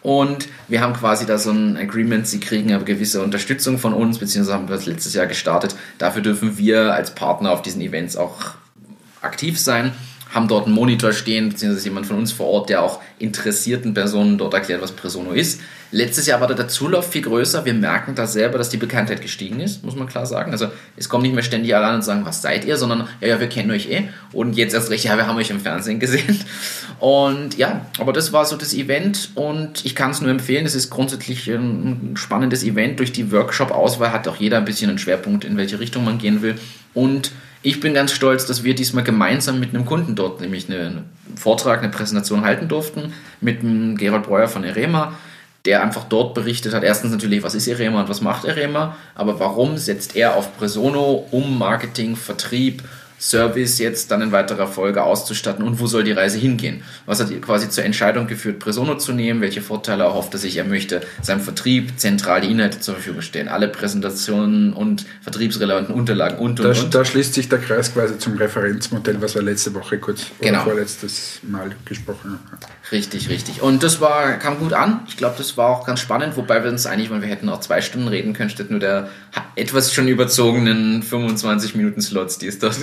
[0.00, 4.18] Und wir haben quasi da so ein Agreement, sie kriegen eine gewisse Unterstützung von uns,
[4.18, 5.76] beziehungsweise haben wir das letztes Jahr gestartet.
[5.98, 8.54] Dafür dürfen wir als Partner auf diesen Events auch
[9.20, 9.92] aktiv sein
[10.30, 14.36] haben dort einen Monitor stehen, beziehungsweise jemand von uns vor Ort, der auch interessierten Personen
[14.36, 15.60] dort erklärt, was Presono ist.
[15.90, 17.64] Letztes Jahr war der Zulauf viel größer.
[17.64, 20.52] Wir merken da selber, dass die Bekanntheit gestiegen ist, muss man klar sagen.
[20.52, 23.28] Also es kommen nicht mehr ständig alle an und sagen, was seid ihr, sondern ja,
[23.28, 24.08] ja, wir kennen euch eh.
[24.32, 26.38] Und jetzt erst recht, ja, wir haben euch im Fernsehen gesehen.
[27.00, 30.66] Und ja, aber das war so das Event und ich kann es nur empfehlen.
[30.66, 32.98] Es ist grundsätzlich ein spannendes Event.
[32.98, 36.42] Durch die Workshop-Auswahl hat auch jeder ein bisschen einen Schwerpunkt, in welche Richtung man gehen
[36.42, 36.56] will.
[36.94, 37.30] Und
[37.62, 41.04] ich bin ganz stolz, dass wir diesmal gemeinsam mit einem Kunden dort nämlich einen
[41.36, 45.14] Vortrag, eine Präsentation halten durften mit dem Gerald Breuer von Erema
[45.64, 49.40] der einfach dort berichtet hat, erstens natürlich, was ist Erema und was macht Erema, aber
[49.40, 52.82] warum setzt er auf Presono, um Marketing, Vertrieb,
[53.18, 56.82] Service jetzt dann in weiterer Folge auszustatten und wo soll die Reise hingehen?
[57.06, 59.40] Was hat quasi zur Entscheidung geführt, Presono zu nehmen?
[59.40, 60.56] Welche Vorteile erhofft er sich?
[60.56, 66.38] Er möchte seinem Vertrieb zentral die Inhalte zur Verfügung stellen, alle Präsentationen und vertriebsrelevanten Unterlagen
[66.38, 66.94] und und da, und.
[66.94, 70.62] Da schließt sich der Kreis quasi zum Referenzmodell, was wir letzte Woche kurz genau.
[70.62, 72.58] oder vorletztes Mal gesprochen haben.
[72.90, 73.62] Richtig, richtig.
[73.62, 75.00] Und das war, kam gut an.
[75.08, 77.60] Ich glaube, das war auch ganz spannend, wobei wir uns eigentlich, weil wir hätten auch
[77.60, 79.08] zwei Stunden reden können, statt nur der
[79.56, 82.78] etwas schon überzogenen 25 Minuten Slots, die es dort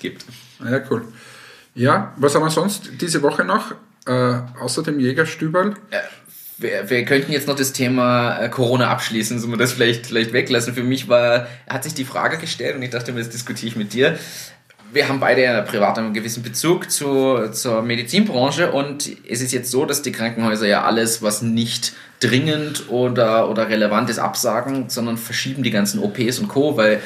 [0.00, 0.24] gibt.
[0.64, 1.04] Ja, cool.
[1.74, 3.72] Ja, was haben wir sonst diese Woche noch?
[4.06, 5.74] Äh, außer dem Jägerstüberl?
[5.92, 6.00] Ja,
[6.58, 10.32] wir, wir, könnten jetzt noch das Thema äh, Corona abschließen, so wir das vielleicht, vielleicht
[10.32, 10.74] weglassen.
[10.74, 13.76] Für mich war, hat sich die Frage gestellt und ich dachte mir, das diskutiere ich
[13.76, 14.18] mit dir
[14.92, 19.70] wir haben beide ja privat einen gewissen Bezug zu, zur Medizinbranche und es ist jetzt
[19.70, 25.16] so, dass die Krankenhäuser ja alles, was nicht dringend oder, oder relevant ist, absagen, sondern
[25.16, 27.00] verschieben die ganzen OPs und Co., weil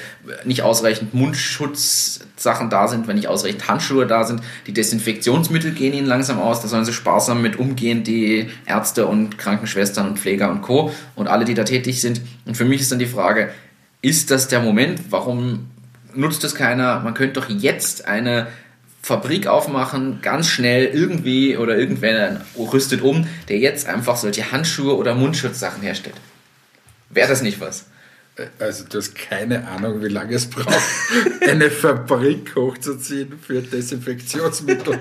[0.45, 4.43] nicht ausreichend Mundschutzsachen da sind, wenn nicht ausreichend Handschuhe da sind.
[4.67, 9.39] Die Desinfektionsmittel gehen ihnen langsam aus, da sollen sie sparsam mit umgehen, die Ärzte und
[9.39, 10.91] Krankenschwestern und Pfleger und Co.
[11.15, 12.21] und alle, die da tätig sind.
[12.45, 13.51] Und für mich ist dann die Frage,
[14.03, 15.71] ist das der Moment, warum
[16.13, 17.01] nutzt es keiner.
[17.01, 18.49] Man könnte doch jetzt eine
[19.05, 25.15] Fabrik aufmachen, ganz schnell irgendwie oder irgendwer rüstet um, der jetzt einfach solche Handschuhe oder
[25.15, 26.17] Mundschutzsachen herstellt.
[27.11, 27.85] Wäre das nicht was?
[28.59, 30.83] Also du hast keine Ahnung, wie lange es braucht,
[31.47, 34.99] eine Fabrik hochzuziehen für Desinfektionsmittel.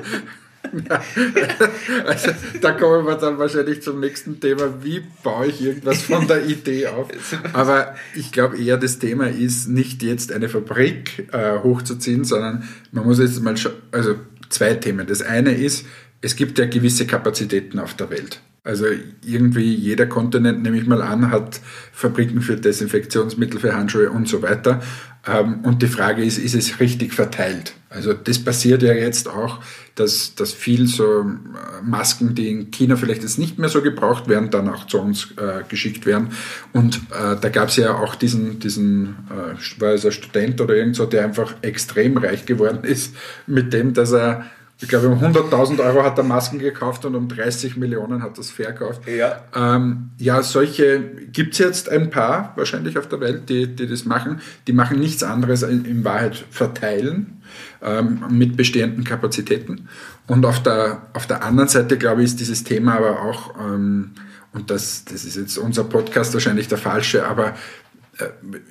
[2.06, 4.84] also, da kommen wir dann wahrscheinlich zum nächsten Thema.
[4.84, 7.10] Wie baue ich irgendwas von der Idee auf?
[7.54, 13.06] Aber ich glaube eher, das Thema ist nicht jetzt eine Fabrik äh, hochzuziehen, sondern man
[13.06, 13.56] muss jetzt mal,
[13.92, 14.16] also
[14.50, 15.06] zwei Themen.
[15.06, 15.86] Das eine ist,
[16.22, 18.40] es gibt ja gewisse Kapazitäten auf der Welt.
[18.64, 18.86] Also
[19.26, 21.60] irgendwie jeder Kontinent, nehme ich mal an, hat
[21.92, 24.82] Fabriken für Desinfektionsmittel, für Handschuhe und so weiter.
[25.26, 27.74] Ähm, und die Frage ist, ist es richtig verteilt?
[27.90, 29.60] Also das passiert ja jetzt auch,
[29.96, 34.28] dass, dass viel so äh, Masken, die in China vielleicht jetzt nicht mehr so gebraucht
[34.28, 36.30] werden, dann auch zu uns äh, geschickt werden.
[36.74, 40.76] Und äh, da gab es ja auch diesen, diesen äh, war es ein Student oder
[40.76, 43.16] irgend so, der einfach extrem reich geworden ist
[43.48, 44.46] mit dem, dass er
[44.82, 48.42] ich glaube, um 100.000 Euro hat er Masken gekauft und um 30 Millionen hat er
[48.42, 49.02] es verkauft.
[49.08, 49.44] Ja.
[49.56, 51.00] Ähm, ja, solche
[51.32, 54.42] gibt es jetzt ein paar wahrscheinlich auf der Welt, die, die das machen.
[54.68, 57.42] Die machen nichts anderes in, in Wahrheit verteilen
[57.82, 59.88] ähm, mit bestehenden Kapazitäten.
[60.28, 64.12] Und auf der, auf der anderen Seite, glaube ich, ist dieses Thema aber auch, ähm,
[64.54, 67.56] und das, das ist jetzt unser Podcast wahrscheinlich der falsche, aber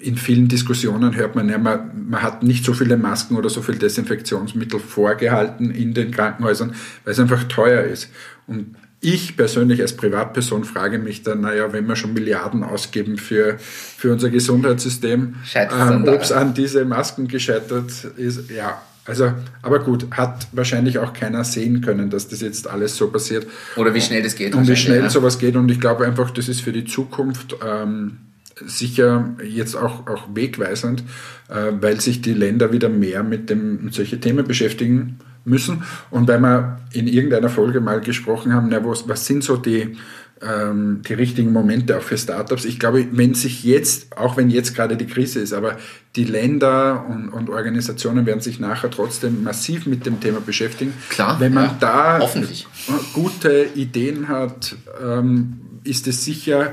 [0.01, 3.61] in vielen Diskussionen hört man ja, man, man hat nicht so viele Masken oder so
[3.61, 6.75] viel Desinfektionsmittel vorgehalten in den Krankenhäusern,
[7.05, 8.09] weil es einfach teuer ist.
[8.47, 13.59] Und ich persönlich als Privatperson frage mich dann, naja, wenn wir schon Milliarden ausgeben für,
[13.59, 20.07] für unser Gesundheitssystem, ähm, ob es an diese Masken gescheitert ist, ja, also, aber gut,
[20.13, 23.49] hat wahrscheinlich auch keiner sehen können, dass das jetzt alles so passiert.
[23.75, 24.55] Oder wie schnell das geht.
[24.55, 25.11] Und wie schnell ja.
[25.11, 25.57] sowas geht.
[25.57, 28.19] Und ich glaube einfach, das ist für die Zukunft ähm,
[28.67, 31.05] sicher jetzt auch, auch wegweisend,
[31.49, 35.83] äh, weil sich die Länder wieder mehr mit, dem, mit solchen Themen beschäftigen müssen.
[36.11, 39.97] Und weil wir in irgendeiner Folge mal gesprochen haben, na, was, was sind so die,
[40.43, 42.65] ähm, die richtigen Momente auch für Startups.
[42.65, 45.79] Ich glaube, wenn sich jetzt, auch wenn jetzt gerade die Krise ist, aber
[46.17, 50.93] die Länder und, und Organisationen werden sich nachher trotzdem massiv mit dem Thema beschäftigen.
[51.11, 51.39] Klar.
[51.41, 52.67] Wenn man ja, da hoffentlich.
[53.13, 56.73] gute Ideen hat, ähm, ist es sicher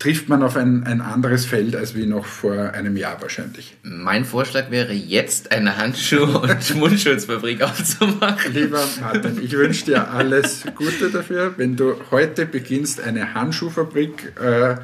[0.00, 3.76] trifft man auf ein, ein anderes Feld als wie noch vor einem Jahr wahrscheinlich.
[3.82, 8.52] Mein Vorschlag wäre jetzt eine Handschuh- und Mundschutzfabrik aufzumachen.
[8.52, 11.54] Lieber Martin, ich wünsche dir alles Gute dafür.
[11.58, 14.76] Wenn du heute beginnst, eine Handschuhfabrik äh,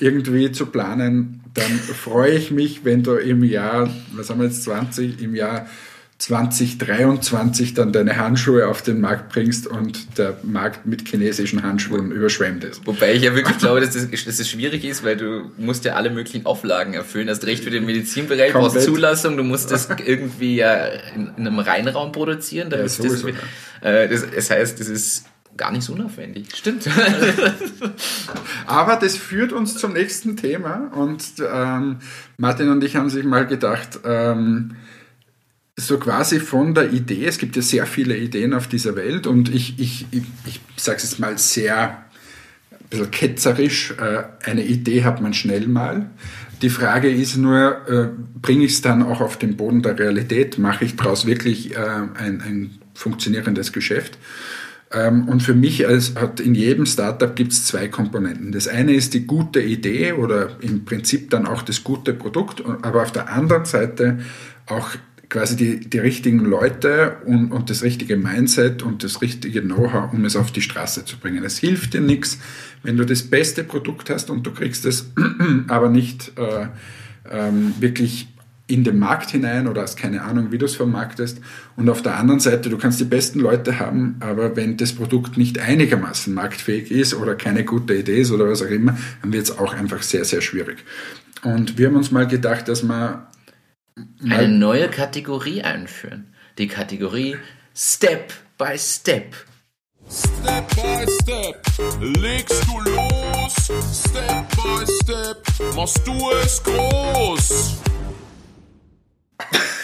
[0.00, 4.64] irgendwie zu planen, dann freue ich mich, wenn du im Jahr, was haben wir jetzt,
[4.64, 5.68] 20, im Jahr
[6.18, 12.62] 2023 dann deine Handschuhe auf den Markt bringst und der Markt mit chinesischen Handschuhen überschwemmt
[12.62, 12.86] ist.
[12.86, 15.94] Wobei ich ja wirklich glaube, dass das, dass das schwierig ist, weil du musst ja
[15.94, 17.28] alle möglichen Auflagen erfüllen.
[17.28, 21.46] Hast recht für den Medizinbereich, du brauchst Zulassung, du musst das irgendwie ja in, in
[21.46, 22.70] einem Reinraum produzieren.
[22.70, 25.24] Ja, das, äh, das, das heißt, das ist
[25.56, 26.54] gar nicht so unaufwendig.
[26.54, 26.88] Stimmt.
[28.66, 31.98] Aber das führt uns zum nächsten Thema und ähm,
[32.36, 34.76] Martin und ich haben sich mal gedacht, ähm,
[35.76, 39.52] so quasi von der Idee, es gibt ja sehr viele Ideen auf dieser Welt und
[39.52, 42.04] ich, ich, ich, ich sage es jetzt mal sehr
[42.70, 46.10] ein bisschen ketzerisch, äh, eine Idee hat man schnell mal.
[46.62, 48.08] Die Frage ist nur, äh,
[48.40, 50.58] bringe ich es dann auch auf den Boden der Realität?
[50.58, 54.16] Mache ich daraus wirklich äh, ein, ein funktionierendes Geschäft?
[54.92, 58.52] Ähm, und für mich als, hat in jedem Startup gibt es zwei Komponenten.
[58.52, 63.02] Das eine ist die gute Idee oder im Prinzip dann auch das gute Produkt, aber
[63.02, 64.20] auf der anderen Seite
[64.66, 64.90] auch
[65.34, 70.24] quasi die, die richtigen Leute und, und das richtige Mindset und das richtige Know-how, um
[70.24, 71.42] es auf die Straße zu bringen.
[71.42, 72.38] Es hilft dir nichts,
[72.84, 75.10] wenn du das beste Produkt hast und du kriegst es
[75.66, 76.68] aber nicht äh,
[77.28, 78.28] ähm, wirklich
[78.68, 81.40] in den Markt hinein oder hast keine Ahnung, wie du es vermarktest.
[81.74, 85.36] Und auf der anderen Seite, du kannst die besten Leute haben, aber wenn das Produkt
[85.36, 89.42] nicht einigermaßen marktfähig ist oder keine gute Idee ist oder was auch immer, dann wird
[89.42, 90.84] es auch einfach sehr, sehr schwierig.
[91.42, 93.26] Und wir haben uns mal gedacht, dass man
[94.22, 96.34] eine neue Kategorie einführen.
[96.58, 97.36] Die Kategorie
[97.74, 99.34] Step by Step.
[100.10, 101.62] Step by Step
[102.20, 103.54] legst du los.
[103.54, 107.76] Step by Step machst du es groß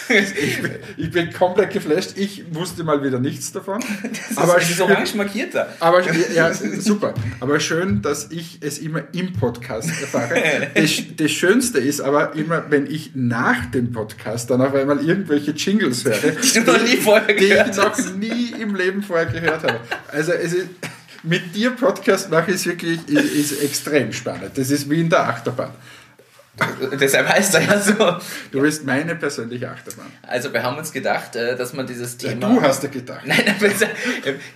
[0.09, 2.11] ich, bin, ich, bin, komplett geflasht.
[2.15, 3.79] Ich wusste mal wieder nichts davon.
[4.29, 5.67] Das aber ist schön, orange markierter.
[5.79, 6.01] Aber
[6.33, 7.13] ja, super.
[7.39, 10.41] Aber schön, dass ich es immer im Podcast erfahre.
[10.73, 15.51] Das, das, Schönste ist aber immer, wenn ich nach dem Podcast dann auf einmal irgendwelche
[15.51, 19.63] Jingles höre, die, die, noch nie vorher die ich noch nie im Leben vorher gehört
[19.63, 19.79] habe.
[20.11, 20.67] Also es ist,
[21.23, 24.51] mit dir Podcast mache ich es wirklich ist, ist extrem spannend.
[24.55, 25.71] Das ist wie in der Achterbahn.
[26.99, 27.93] Deshalb heißt er ja so.
[28.51, 30.07] Du bist meine persönliche Achterbahn.
[30.27, 32.49] Also wir haben uns gedacht, äh, dass man dieses Thema...
[32.49, 33.21] Ja, du hast ja gedacht.
[33.25, 33.39] Nein,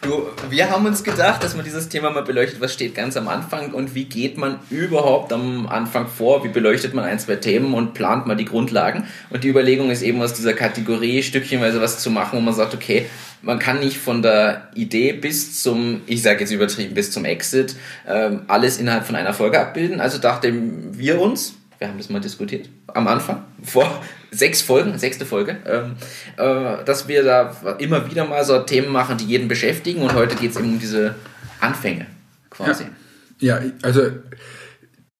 [0.01, 3.27] du, wir haben uns gedacht, dass man dieses Thema mal beleuchtet, was steht ganz am
[3.27, 7.73] Anfang und wie geht man überhaupt am Anfang vor, wie beleuchtet man ein, zwei Themen
[7.73, 9.07] und plant mal die Grundlagen.
[9.29, 12.73] Und die Überlegung ist eben aus dieser Kategorie stückchenweise was zu machen, wo man sagt,
[12.73, 13.05] okay,
[13.41, 17.75] man kann nicht von der Idee bis zum, ich sage jetzt übertrieben, bis zum Exit,
[18.07, 20.01] ähm, alles innerhalb von einer Folge abbilden.
[20.01, 25.25] Also dachten wir uns, wir haben das mal diskutiert, am Anfang, vor sechs Folgen, sechste
[25.25, 25.95] Folge, ähm,
[26.37, 30.35] äh, dass wir da immer wieder mal so Themen machen, die jeden beschäftigen und heute
[30.35, 31.15] geht es eben um diese
[31.59, 32.07] Anfänge
[32.49, 32.85] quasi.
[33.39, 34.11] Ja, ja, also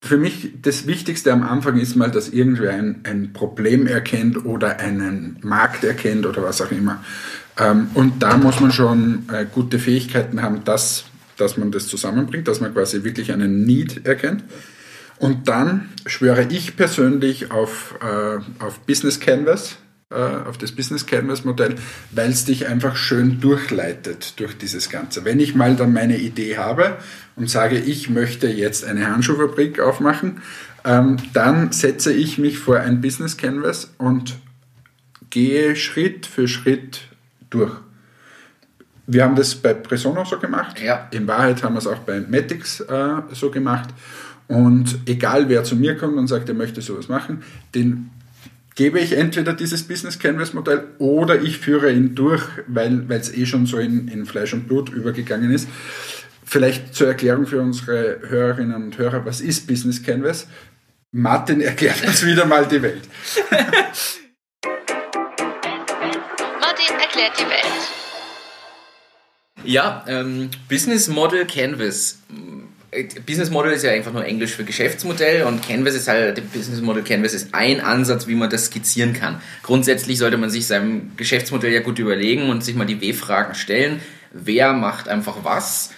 [0.00, 4.78] für mich das Wichtigste am Anfang ist mal, dass irgendwer ein, ein Problem erkennt oder
[4.78, 7.04] einen Markt erkennt oder was auch immer.
[7.58, 11.04] Ähm, und da muss man schon äh, gute Fähigkeiten haben, dass,
[11.36, 14.44] dass man das zusammenbringt, dass man quasi wirklich einen Need erkennt.
[15.18, 19.76] Und dann schwöre ich persönlich auf, äh, auf Business Canvas.
[20.08, 21.74] äh, auf das Business Canvas Modell,
[22.12, 25.24] weil es dich einfach schön durchleitet durch dieses Ganze.
[25.24, 26.98] Wenn ich mal dann meine Idee habe
[27.34, 30.42] und sage, ich möchte jetzt eine Handschuhfabrik aufmachen,
[30.84, 34.36] ähm, dann setze ich mich vor ein Business Canvas und
[35.30, 37.00] gehe Schritt für Schritt
[37.50, 37.72] durch.
[39.08, 40.80] Wir haben das bei Presono so gemacht.
[40.80, 41.08] Ja.
[41.10, 43.90] In Wahrheit haben wir es auch bei Matix äh, so gemacht.
[44.48, 47.42] Und egal wer zu mir kommt und sagt, er möchte sowas machen,
[47.74, 48.10] den
[48.76, 53.46] gebe ich entweder dieses Business Canvas Modell oder ich führe ihn durch, weil es eh
[53.46, 55.68] schon so in, in Fleisch und Blut übergegangen ist.
[56.44, 60.46] Vielleicht zur Erklärung für unsere Hörerinnen und Hörer, was ist Business Canvas?
[61.10, 63.02] Martin erklärt uns wieder mal die Welt.
[66.60, 67.64] Martin erklärt die Welt.
[69.64, 72.18] Ja, ähm, Business Model Canvas.
[73.26, 77.02] Business Model ist ja einfach nur Englisch für Geschäftsmodell und Canvas ist halt, Business Model
[77.02, 79.40] Canvas ist ein Ansatz, wie man das skizzieren kann.
[79.62, 84.00] Grundsätzlich sollte man sich seinem Geschäftsmodell ja gut überlegen und sich mal die W-Fragen stellen.
[84.32, 85.90] Wer macht einfach was?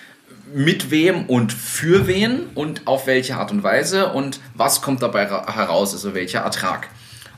[0.55, 5.26] Mit wem und für wen und auf welche Art und Weise und was kommt dabei
[5.26, 6.88] heraus, also welcher Ertrag.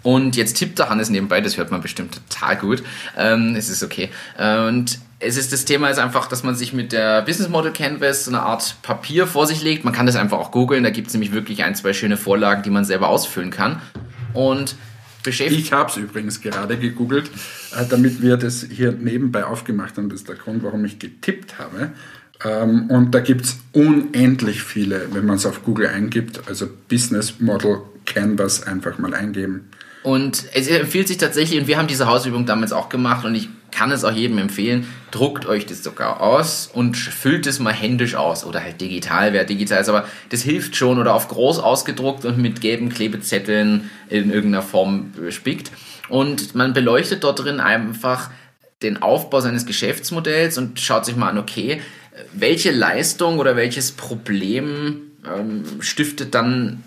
[0.02, 2.82] Und jetzt tippt der Hannes nebenbei, das hört man bestimmt total gut.
[3.18, 4.10] Ähm, es ist okay.
[4.38, 8.24] Und es ist das Thema ist einfach, dass man sich mit der Business Model Canvas
[8.24, 9.84] so eine Art Papier vor sich legt.
[9.84, 10.82] Man kann das einfach auch googeln.
[10.82, 13.80] Da gibt es nämlich wirklich ein, zwei schöne Vorlagen, die man selber ausfüllen kann.
[14.32, 14.76] Und
[15.22, 15.60] beschäftigt.
[15.60, 17.30] Ich habe es übrigens gerade gegoogelt,
[17.76, 20.08] äh, damit wir das hier nebenbei aufgemacht haben.
[20.08, 21.92] Das ist der Grund, warum ich getippt habe.
[22.42, 26.48] Ähm, und da gibt es unendlich viele, wenn man es auf Google eingibt.
[26.48, 29.68] Also Business Model Canvas einfach mal eingeben.
[30.02, 33.50] Und es empfiehlt sich tatsächlich, und wir haben diese Hausübung damals auch gemacht und ich
[33.70, 38.14] kann es auch jedem empfehlen, druckt euch das sogar aus und füllt es mal händisch
[38.14, 38.44] aus.
[38.44, 40.98] Oder halt digital, wer digital ist, aber das hilft schon.
[40.98, 45.70] Oder auf groß ausgedruckt und mit gelben Klebezetteln in irgendeiner Form bespickt.
[46.08, 48.30] Und man beleuchtet dort drin einfach
[48.82, 51.80] den Aufbau seines Geschäftsmodells und schaut sich mal an, okay,
[52.32, 56.82] welche Leistung oder welches Problem ähm, stiftet dann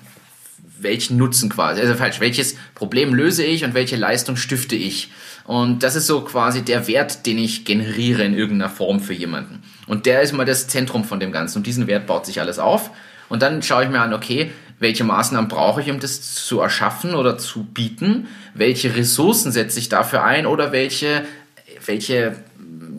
[0.83, 5.09] welchen Nutzen quasi, also falsch, welches Problem löse ich und welche Leistung stifte ich.
[5.45, 9.61] Und das ist so quasi der Wert, den ich generiere in irgendeiner Form für jemanden.
[9.87, 11.59] Und der ist mal das Zentrum von dem Ganzen.
[11.59, 12.91] Und diesen Wert baut sich alles auf.
[13.29, 17.15] Und dann schaue ich mir an, okay, welche Maßnahmen brauche ich, um das zu erschaffen
[17.15, 18.27] oder zu bieten?
[18.53, 21.23] Welche Ressourcen setze ich dafür ein oder welche,
[21.85, 22.35] welche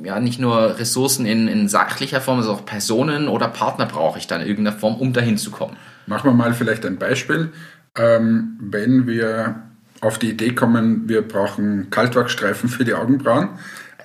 [0.03, 4.27] ja, nicht nur Ressourcen in, in sachlicher Form, sondern auch Personen oder Partner brauche ich
[4.27, 5.77] dann in irgendeiner Form, um dahin zu kommen.
[6.07, 7.53] Machen wir mal vielleicht ein Beispiel.
[7.97, 9.63] Ähm, wenn wir
[10.05, 13.49] auf die Idee kommen, wir brauchen Kaltwachsstreifen für die Augenbrauen.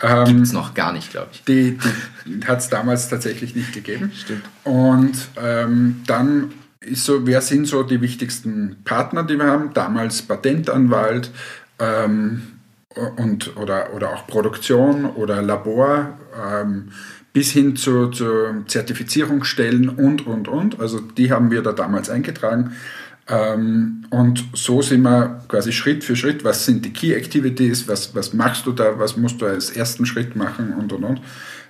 [0.01, 1.43] Ähm, Gibt es noch gar nicht, glaube ich.
[1.43, 1.77] Die,
[2.25, 4.11] die hat es damals tatsächlich nicht gegeben.
[4.15, 4.43] Stimmt.
[4.63, 9.73] Und ähm, dann ist so, wer sind so die wichtigsten Partner, die wir haben?
[9.73, 11.31] Damals Patentanwalt
[11.79, 12.43] ähm,
[13.17, 16.91] und, oder, oder auch Produktion oder Labor ähm,
[17.33, 20.79] bis hin zu, zu Zertifizierungsstellen und, und, und.
[20.79, 22.71] Also die haben wir da damals eingetragen.
[23.29, 28.15] Ähm, und so sind wir quasi Schritt für Schritt, was sind die Key Activities, was,
[28.15, 31.21] was machst du da, was musst du als ersten Schritt machen und und und,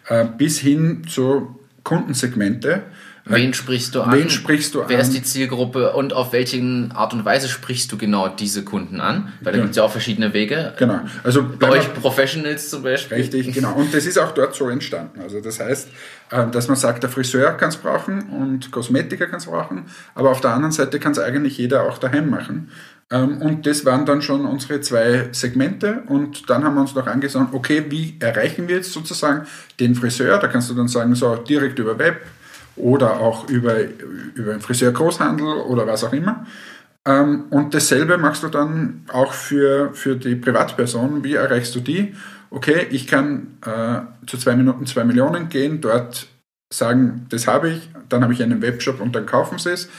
[0.07, 2.83] äh, bis hin zu Kundensegmente.
[3.29, 4.17] Wen sprichst du an?
[4.17, 5.01] Wen sprichst du Wer an?
[5.01, 9.31] ist die Zielgruppe und auf welche Art und Weise sprichst du genau diese Kunden an?
[9.41, 9.63] Weil da ja.
[9.63, 10.73] gibt es ja auch verschiedene Wege.
[10.77, 11.01] Genau.
[11.23, 13.17] Also bei euch Professionals zum Beispiel.
[13.17, 13.73] Richtig, genau.
[13.73, 15.21] Und das ist auch dort so entstanden.
[15.21, 15.89] Also das heißt,
[16.31, 20.31] äh, dass man sagt, der Friseur kann es brauchen und Kosmetiker kann es brauchen, aber
[20.31, 22.71] auf der anderen Seite kann es eigentlich jeder auch daheim machen.
[23.11, 27.07] Ähm, und das waren dann schon unsere zwei Segmente und dann haben wir uns noch
[27.07, 29.47] angeschaut, okay, wie erreichen wir jetzt sozusagen
[29.79, 30.37] den Friseur?
[30.37, 32.21] Da kannst du dann sagen, so direkt über Web
[32.79, 33.75] oder auch über,
[34.35, 36.45] über einen Friseur-Großhandel oder was auch immer.
[37.05, 41.23] Ähm, und dasselbe machst du dann auch für, für die Privatperson.
[41.23, 42.13] Wie erreichst du die?
[42.51, 46.27] okay, ich kann äh, zu zwei Minuten zwei Millionen gehen, dort
[46.71, 49.89] sagen, das habe ich, dann habe ich einen Webshop und dann kaufen sie es.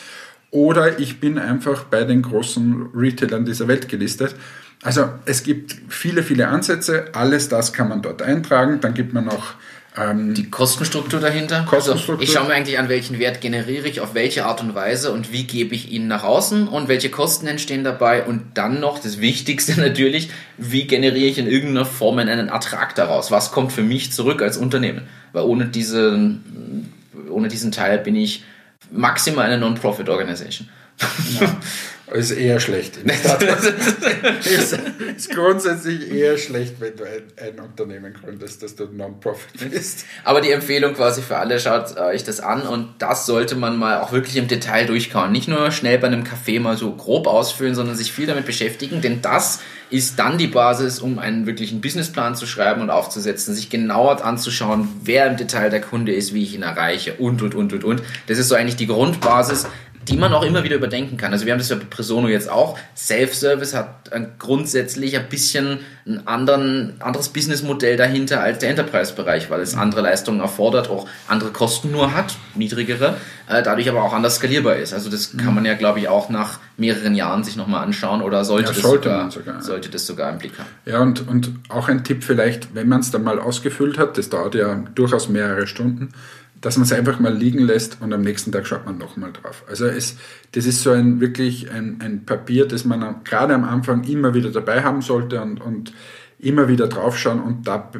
[0.50, 4.34] Oder ich bin einfach bei den großen Retailern dieser Welt gelistet.
[4.82, 7.06] Also es gibt viele, viele Ansätze.
[7.12, 8.80] Alles das kann man dort eintragen.
[8.80, 9.54] Dann gibt man noch
[9.96, 11.64] ähm, die Kostenstruktur dahinter.
[11.68, 12.20] Kostenstruktur.
[12.20, 15.12] Also ich schaue mir eigentlich an, welchen Wert generiere ich, auf welche Art und Weise
[15.12, 19.00] und wie gebe ich ihn nach außen und welche Kosten entstehen dabei und dann noch
[19.00, 23.30] das Wichtigste natürlich, wie generiere ich in irgendeiner Form einen Ertrag daraus?
[23.30, 25.02] Was kommt für mich zurück als Unternehmen?
[25.32, 26.36] Weil ohne, diese,
[27.28, 28.44] ohne diesen Teil bin ich
[28.92, 30.68] maximal eine Non-Profit-Organisation.
[31.40, 31.56] Ja.
[32.12, 32.98] ist eher schlecht.
[34.44, 34.78] ist,
[35.16, 40.04] ist grundsätzlich eher schlecht, wenn du ein, ein Unternehmen gründest, dass du Non-Profit bist.
[40.24, 44.00] Aber die Empfehlung quasi für alle, schaut euch das an und das sollte man mal
[44.00, 45.32] auch wirklich im Detail durchkauen.
[45.32, 49.00] Nicht nur schnell bei einem Café mal so grob ausfüllen, sondern sich viel damit beschäftigen,
[49.00, 53.70] denn das ist dann die Basis, um einen wirklichen Businessplan zu schreiben und aufzusetzen, sich
[53.70, 57.72] genauer anzuschauen, wer im Detail der Kunde ist, wie ich ihn erreiche und, und, und,
[57.72, 58.02] und, und.
[58.28, 59.66] Das ist so eigentlich die Grundbasis,
[60.08, 61.32] die man auch immer wieder überdenken kann.
[61.32, 62.78] Also wir haben das ja bei Presono jetzt auch.
[62.96, 69.60] Self-Service hat ein grundsätzlich ein bisschen ein anderen, anderes Businessmodell dahinter als der Enterprise-Bereich, weil
[69.60, 74.36] es andere Leistungen erfordert, auch andere Kosten nur hat, niedrigere, äh, dadurch aber auch anders
[74.36, 74.94] skalierbar ist.
[74.94, 78.44] Also das kann man ja, glaube ich, auch nach mehreren Jahren sich nochmal anschauen oder
[78.44, 80.68] sollte, ja, das, sollte, sogar, sogar, sollte das sogar im Blick haben.
[80.86, 84.30] Ja, und, und auch ein Tipp vielleicht, wenn man es dann mal ausgefüllt hat, das
[84.30, 86.08] dauert ja durchaus mehrere Stunden,
[86.60, 89.64] dass man es einfach mal liegen lässt und am nächsten Tag schaut man nochmal drauf.
[89.68, 90.16] Also es,
[90.52, 94.50] das ist so ein wirklich ein, ein Papier, das man gerade am Anfang immer wieder
[94.50, 95.92] dabei haben sollte und, und
[96.38, 97.90] immer wieder draufschauen und da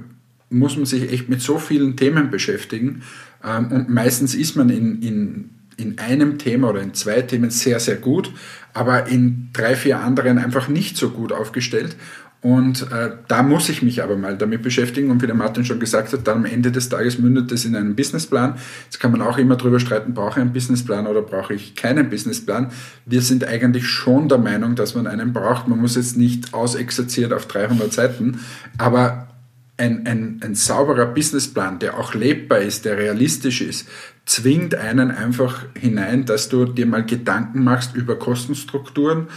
[0.50, 3.02] muss man sich echt mit so vielen Themen beschäftigen
[3.44, 7.80] ähm, und meistens ist man in, in, in einem Thema oder in zwei Themen sehr,
[7.80, 8.32] sehr gut,
[8.74, 11.96] aber in drei, vier anderen einfach nicht so gut aufgestellt
[12.42, 15.10] und äh, da muss ich mich aber mal damit beschäftigen.
[15.10, 17.76] Und wie der Martin schon gesagt hat, dann am Ende des Tages mündet das in
[17.76, 18.54] einen Businessplan.
[18.84, 22.08] Jetzt kann man auch immer darüber streiten, brauche ich einen Businessplan oder brauche ich keinen
[22.08, 22.70] Businessplan.
[23.04, 25.68] Wir sind eigentlich schon der Meinung, dass man einen braucht.
[25.68, 28.40] Man muss jetzt nicht ausexerziert auf 300 Seiten,
[28.78, 29.28] aber
[29.76, 33.88] ein, ein, ein sauberer Businessplan, der auch lebbar ist, der realistisch ist,
[34.24, 39.28] zwingt einen einfach hinein, dass du dir mal Gedanken machst über Kostenstrukturen,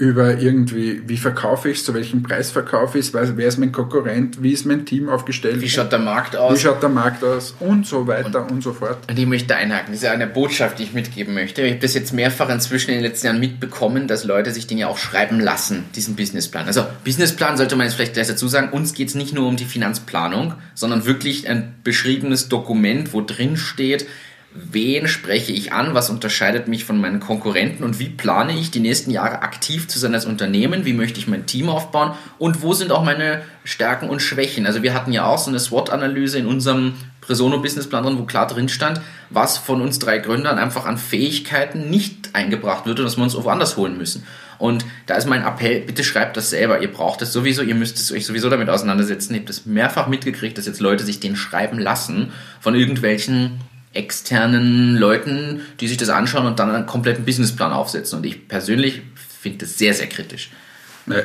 [0.00, 4.42] über irgendwie, wie verkaufe ich zu welchem Preis verkaufe ich es, wer ist mein Konkurrent,
[4.42, 5.60] wie ist mein Team aufgestellt.
[5.60, 6.54] Wie schaut der Markt aus?
[6.54, 8.96] Wie schaut der Markt aus und so weiter und, und so fort.
[9.10, 11.60] Und ich möchte einhaken, das ist ja eine Botschaft, die ich mitgeben möchte.
[11.60, 14.88] Ich habe das jetzt mehrfach inzwischen in den letzten Jahren mitbekommen, dass Leute sich Dinge
[14.88, 16.66] auch schreiben lassen, diesen Businessplan.
[16.66, 19.56] Also Businessplan sollte man jetzt vielleicht gleich dazu sagen, uns geht es nicht nur um
[19.56, 24.06] die Finanzplanung, sondern wirklich ein beschriebenes Dokument, wo drin steht,
[24.52, 28.80] wen spreche ich an, was unterscheidet mich von meinen Konkurrenten und wie plane ich die
[28.80, 32.72] nächsten Jahre aktiv zu sein als Unternehmen, wie möchte ich mein Team aufbauen und wo
[32.72, 34.66] sind auch meine Stärken und Schwächen.
[34.66, 38.68] Also wir hatten ja auch so eine SWOT-Analyse in unserem Presono-Businessplan drin, wo klar drin
[38.68, 43.22] stand, was von uns drei Gründern einfach an Fähigkeiten nicht eingebracht wird und dass wir
[43.22, 44.26] uns woanders holen müssen.
[44.58, 46.82] Und da ist mein Appell, bitte schreibt das selber.
[46.82, 49.32] Ihr braucht es sowieso, ihr müsst es euch sowieso damit auseinandersetzen.
[49.32, 53.60] Ihr habt es mehrfach mitgekriegt, dass jetzt Leute sich den schreiben lassen von irgendwelchen
[53.92, 58.18] externen Leuten, die sich das anschauen und dann einen kompletten Businessplan aufsetzen.
[58.18, 59.02] Und ich persönlich
[59.40, 60.50] finde das sehr, sehr kritisch.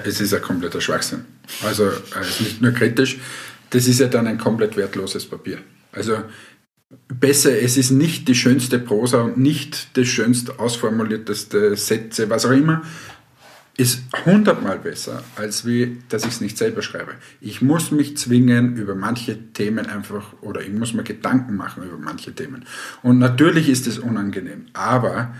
[0.03, 1.25] Es ist ein kompletter Schwachsinn.
[1.63, 3.17] Also es ist nicht nur kritisch,
[3.69, 5.59] das ist ja dann ein komplett wertloses Papier.
[5.91, 6.17] Also
[7.07, 12.51] besser, es ist nicht die schönste Prosa und nicht das schönst ausformulierteste Sätze, was auch
[12.51, 12.83] immer,
[13.77, 17.15] ist hundertmal besser, als wie, dass ich es nicht selber schreibe.
[17.41, 21.97] Ich muss mich zwingen, über manche Themen einfach, oder ich muss mir Gedanken machen über
[21.97, 22.65] manche Themen.
[23.03, 25.33] Und natürlich ist es unangenehm, aber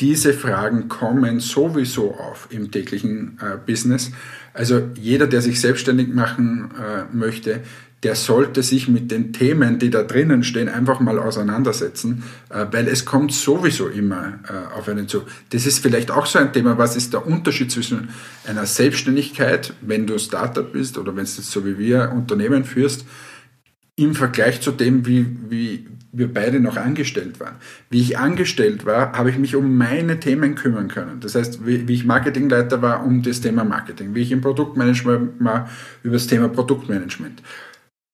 [0.00, 4.12] diese Fragen kommen sowieso auf im täglichen äh, Business.
[4.54, 7.60] Also jeder, der sich selbstständig machen äh, möchte,
[8.02, 12.88] der sollte sich mit den Themen, die da drinnen stehen, einfach mal auseinandersetzen, äh, weil
[12.88, 15.22] es kommt sowieso immer äh, auf einen zu.
[15.50, 18.08] Das ist vielleicht auch so ein Thema, was ist der Unterschied zwischen
[18.46, 23.04] einer Selbstständigkeit, wenn du Startup bist oder wenn du so wie wir Unternehmen führst,
[23.96, 27.56] im Vergleich zu dem, wie, wie wir beide noch angestellt waren.
[27.90, 31.20] Wie ich angestellt war, habe ich mich um meine Themen kümmern können.
[31.20, 34.14] Das heißt, wie, wie ich Marketingleiter war, um das Thema Marketing.
[34.14, 35.68] Wie ich im Produktmanagement war,
[36.02, 37.42] über das Thema Produktmanagement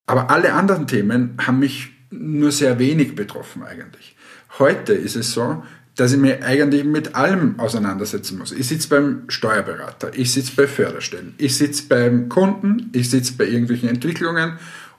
[0.07, 4.17] aber alle anderen Themen haben mich nur sehr wenig betroffen eigentlich.
[4.59, 5.63] Heute ist es so,
[5.97, 8.53] dass ich mich eigentlich mit allem auseinandersetzen muss.
[8.53, 13.47] Ich sitze beim Steuerberater, ich sitze bei Förderstellen, ich sitze beim Kunden, ich sitze bei
[13.47, 14.59] irgendwelchen Entwicklungen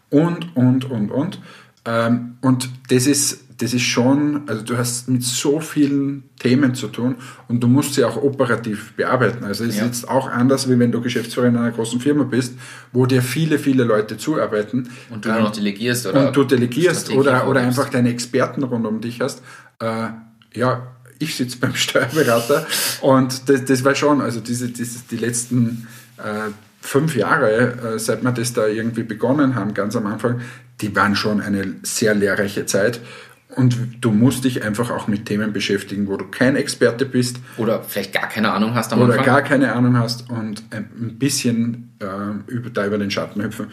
[0.09, 1.39] und, und, und, und.
[1.85, 6.87] Ähm, und das ist das ist schon, also du hast mit so vielen Themen zu
[6.87, 7.15] tun
[7.47, 9.43] und du musst sie auch operativ bearbeiten.
[9.43, 9.81] Also es ja.
[9.83, 12.53] ist jetzt auch anders, wie wenn du Geschäftsführer in einer großen Firma bist,
[12.91, 14.89] wo dir viele, viele Leute zuarbeiten.
[15.09, 16.27] Und du ähm, noch delegierst oder?
[16.27, 19.41] Und du delegierst oder, oder einfach deine Experten rund um dich hast.
[19.79, 20.09] Äh,
[20.53, 20.87] ja,
[21.17, 22.67] ich sitze beim Steuerberater
[23.01, 25.87] und das, das war schon, also diese, diese, die letzten
[26.17, 30.41] äh, fünf Jahre, äh, seit wir das da irgendwie begonnen haben, ganz am Anfang,
[30.81, 33.01] die waren schon eine sehr lehrreiche Zeit.
[33.57, 37.39] Und du musst dich einfach auch mit Themen beschäftigen, wo du kein Experte bist.
[37.57, 39.25] Oder vielleicht gar keine Ahnung hast am Oder Anfang.
[39.25, 43.67] gar keine Ahnung hast und ein bisschen äh, über, da über den Schatten hüpfen.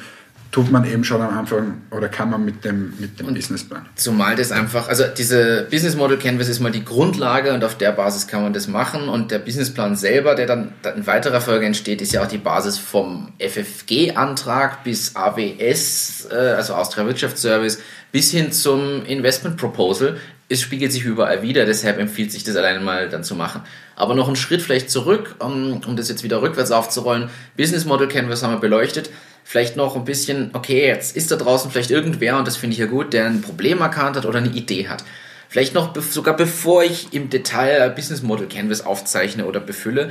[0.55, 3.87] Tut man eben schon am Anfang oder kann man mit dem, mit dem Businessplan.
[3.97, 7.91] Zumal das einfach, also diese Business Model Canvas ist mal die Grundlage und auf der
[7.91, 12.01] Basis kann man das machen und der Businessplan selber, der dann in weiterer Folge entsteht,
[12.01, 17.81] ist ja auch die Basis vom FFG-Antrag bis AWS, äh, also Austria Wirtschaftsservice,
[18.13, 20.19] bis hin zum Investment Proposal.
[20.55, 23.63] Es spiegelt sich überall wieder, deshalb empfiehlt sich das alleine mal dann zu machen.
[23.97, 27.29] Aber noch einen Schritt vielleicht zurück, um, um das jetzt wieder rückwärts aufzurollen.
[27.57, 29.11] Business Model Canvas haben wir beleuchtet
[29.45, 32.81] vielleicht noch ein bisschen, okay, jetzt ist da draußen vielleicht irgendwer, und das finde ich
[32.81, 35.05] ja gut, der ein Problem erkannt hat oder eine Idee hat.
[35.49, 40.11] Vielleicht noch sogar bevor ich im Detail Business Model Canvas aufzeichne oder befülle,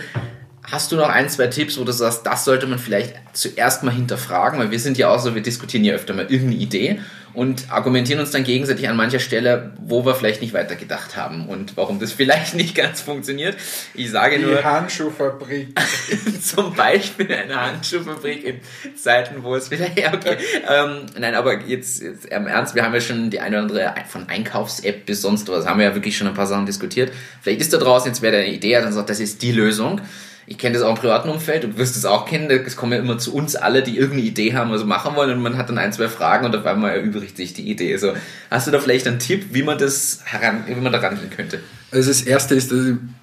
[0.71, 3.93] Hast du noch ein, zwei Tipps, wo du sagst, das sollte man vielleicht zuerst mal
[3.93, 4.59] hinterfragen?
[4.59, 7.01] Weil wir sind ja auch so, wir diskutieren ja öfter mal irgendeine Idee
[7.33, 11.75] und argumentieren uns dann gegenseitig an mancher Stelle, wo wir vielleicht nicht weitergedacht haben und
[11.77, 13.57] warum das vielleicht nicht ganz funktioniert.
[13.93, 14.57] Ich sage Die nur.
[14.57, 15.79] Die Handschuhfabrik.
[16.41, 19.93] zum Beispiel eine Handschuhfabrik in Zeiten, wo es vielleicht.
[20.13, 20.37] Okay.
[20.69, 23.95] ähm, nein, aber jetzt, jetzt im Ernst, wir haben ja schon die eine oder andere
[24.07, 27.11] von Einkaufs-App bis sonst was, haben wir ja wirklich schon ein paar Sachen diskutiert.
[27.41, 29.51] Vielleicht ist da draußen jetzt wer, der eine Idee hat und sagt, das ist die
[29.51, 30.01] Lösung
[30.45, 32.99] ich kenne das auch im privaten Umfeld, du wirst es auch kennen, es kommen ja
[32.99, 35.77] immer zu uns alle, die irgendeine Idee haben, also machen wollen und man hat dann
[35.77, 37.95] ein, zwei Fragen und auf einmal erübrigt sich die Idee.
[37.97, 38.13] So,
[38.51, 41.59] hast du da vielleicht einen Tipp, wie man das heran, wie man da rangehen könnte?
[41.91, 42.73] Also das erste ist,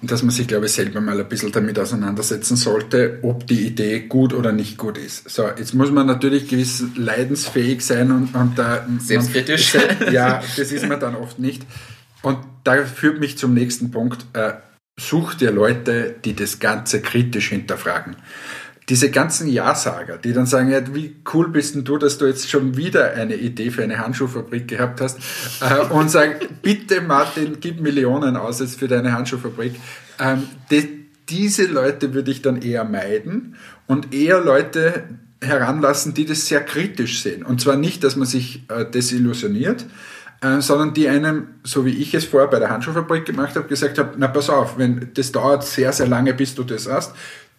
[0.01, 3.99] dass man sich, glaube ich, selber mal ein bisschen damit auseinandersetzen sollte, ob die Idee
[3.99, 5.29] gut oder nicht gut ist.
[5.29, 8.87] So, jetzt muss man natürlich gewiss leidensfähig sein und, und da.
[8.97, 9.73] Selbstkritisch.
[9.73, 11.63] Man, ja, das ist man dann oft nicht.
[12.21, 14.25] Und da führt mich zum nächsten Punkt.
[14.33, 14.53] Äh,
[14.97, 18.15] such dir Leute, die das Ganze kritisch hinterfragen.
[18.89, 22.49] Diese ganzen Ja-Sager, die dann sagen, ja, wie cool bist denn du, dass du jetzt
[22.49, 25.19] schon wieder eine Idee für eine Handschuhfabrik gehabt hast
[25.61, 29.75] äh, und sagen, bitte Martin, gib Millionen aus jetzt für deine Handschuhfabrik.
[30.19, 33.55] Ähm, die, diese Leute würde ich dann eher meiden
[33.87, 35.03] und eher Leute
[35.41, 37.43] heranlassen, die das sehr kritisch sehen.
[37.43, 39.85] Und zwar nicht, dass man sich äh, desillusioniert,
[40.41, 43.97] äh, sondern die einem, so wie ich es vorher bei der Handschuhfabrik gemacht habe, gesagt
[43.97, 47.13] habe, na pass auf, wenn das dauert sehr, sehr lange, bis du das hast.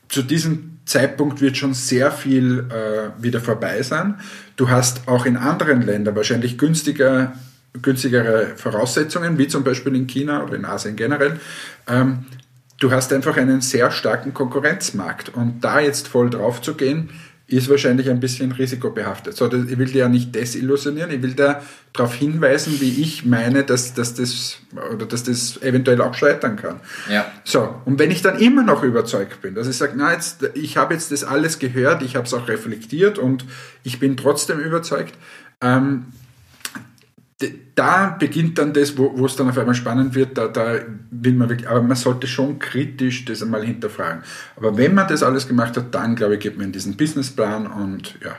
[0.09, 4.17] Zu diesem Zeitpunkt wird schon sehr viel äh, wieder vorbei sein.
[4.57, 7.35] Du hast auch in anderen Ländern wahrscheinlich günstiger,
[7.81, 11.39] günstigere Voraussetzungen, wie zum Beispiel in China oder in Asien generell.
[11.87, 12.27] Ähm,
[12.81, 17.11] du hast einfach einen sehr starken Konkurrenzmarkt und da jetzt voll drauf zu gehen,
[17.53, 19.37] ist wahrscheinlich ein bisschen risikobehaftet.
[19.37, 23.65] So, ich will dir ja nicht desillusionieren, ich will da darauf hinweisen, wie ich meine,
[23.65, 24.59] dass, dass, das,
[24.93, 26.81] oder dass das eventuell auch scheitern kann.
[27.11, 27.31] Ja.
[27.45, 30.77] So, und wenn ich dann immer noch überzeugt bin, dass ich sage, na, jetzt, ich
[30.77, 33.45] habe jetzt das alles gehört, ich habe es auch reflektiert und
[33.83, 35.15] ich bin trotzdem überzeugt,
[35.61, 36.07] ähm,
[37.75, 40.81] da beginnt dann das, wo, es dann auf einmal spannend wird, da, da
[41.11, 44.23] will man wirklich, aber man sollte schon kritisch das einmal hinterfragen.
[44.57, 47.67] Aber wenn man das alles gemacht hat, dann glaube ich, geht man in diesen Businessplan
[47.67, 48.37] und ja.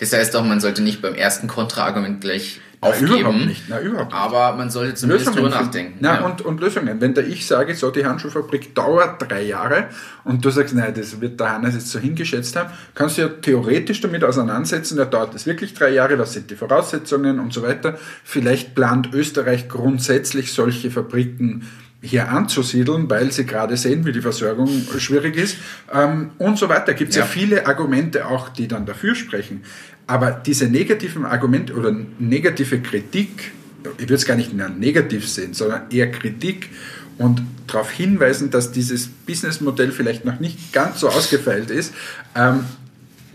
[0.00, 3.20] Das heißt auch, man sollte nicht beim ersten Kontraargument gleich na, aufgeben.
[3.20, 3.62] Überhaupt nicht.
[3.68, 4.20] Na, überhaupt nicht.
[4.20, 5.98] Aber man sollte zumindest Lösungen drüber nachdenken.
[6.00, 6.26] Na, ja.
[6.26, 7.00] und, und Lösungen.
[7.00, 9.88] Wenn da ich sage, so die Handschuhfabrik dauert drei Jahre
[10.24, 13.28] und du sagst, nein, das wird der Hannes jetzt so hingeschätzt haben, kannst du ja
[13.28, 17.62] theoretisch damit auseinandersetzen, da dauert das wirklich drei Jahre, was sind die Voraussetzungen und so
[17.62, 17.98] weiter.
[18.24, 21.66] Vielleicht plant Österreich grundsätzlich solche Fabriken
[22.00, 24.68] hier anzusiedeln, weil sie gerade sehen, wie die Versorgung
[24.98, 25.56] schwierig ist
[25.92, 26.94] ähm, und so weiter.
[26.94, 27.22] Gibt es ja.
[27.22, 29.64] ja viele Argumente auch, die dann dafür sprechen.
[30.08, 33.52] Aber diese negativen Argumente oder negative Kritik,
[33.98, 36.70] ich würde es gar nicht mehr negativ sehen, sondern eher Kritik
[37.18, 41.92] und darauf hinweisen, dass dieses Businessmodell vielleicht noch nicht ganz so ausgefeilt ist,
[42.34, 42.64] ähm,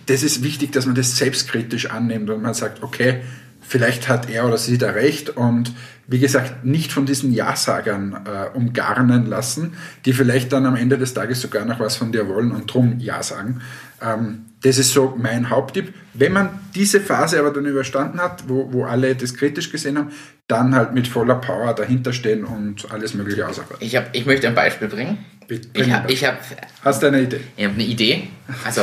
[0.08, 3.22] das ist wichtig, dass man das selbstkritisch annimmt und man sagt, okay,
[3.62, 5.72] vielleicht hat er oder sie da recht und
[6.08, 9.74] wie gesagt, nicht von diesen Ja-Sagern äh, umgarnen lassen,
[10.06, 13.00] die vielleicht dann am Ende des Tages sogar noch was von dir wollen und drum
[13.00, 13.62] Ja sagen.
[14.04, 15.94] Ähm, das ist so mein Haupttipp.
[16.14, 20.12] Wenn man diese Phase aber dann überstanden hat, wo, wo alle das kritisch gesehen haben,
[20.48, 23.86] dann halt mit voller Power dahinter stehen und alles Mögliche ausarbeiten.
[23.86, 25.18] Ich, hab, ich möchte ein Beispiel bringen.
[25.48, 26.40] Bitte, ich hab, ich hab,
[26.84, 27.42] Hast du eine Idee?
[27.58, 28.28] Ich habe eine Idee.
[28.64, 28.82] Also,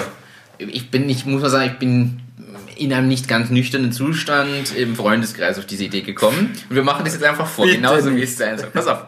[0.58, 2.20] ich bin, ich muss mal sagen, ich bin
[2.76, 6.52] in einem nicht ganz nüchternen Zustand im Freundeskreis auf diese Idee gekommen.
[6.68, 8.70] Und wir machen das jetzt einfach vor, Bitte genauso wie es sein soll.
[8.70, 9.04] Pass auf.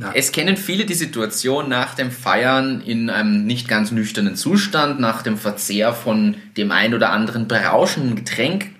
[0.00, 0.12] Na.
[0.14, 5.20] Es kennen viele die Situation nach dem Feiern in einem nicht ganz nüchternen Zustand, nach
[5.20, 8.70] dem Verzehr von dem ein oder anderen berauschenden Getränk,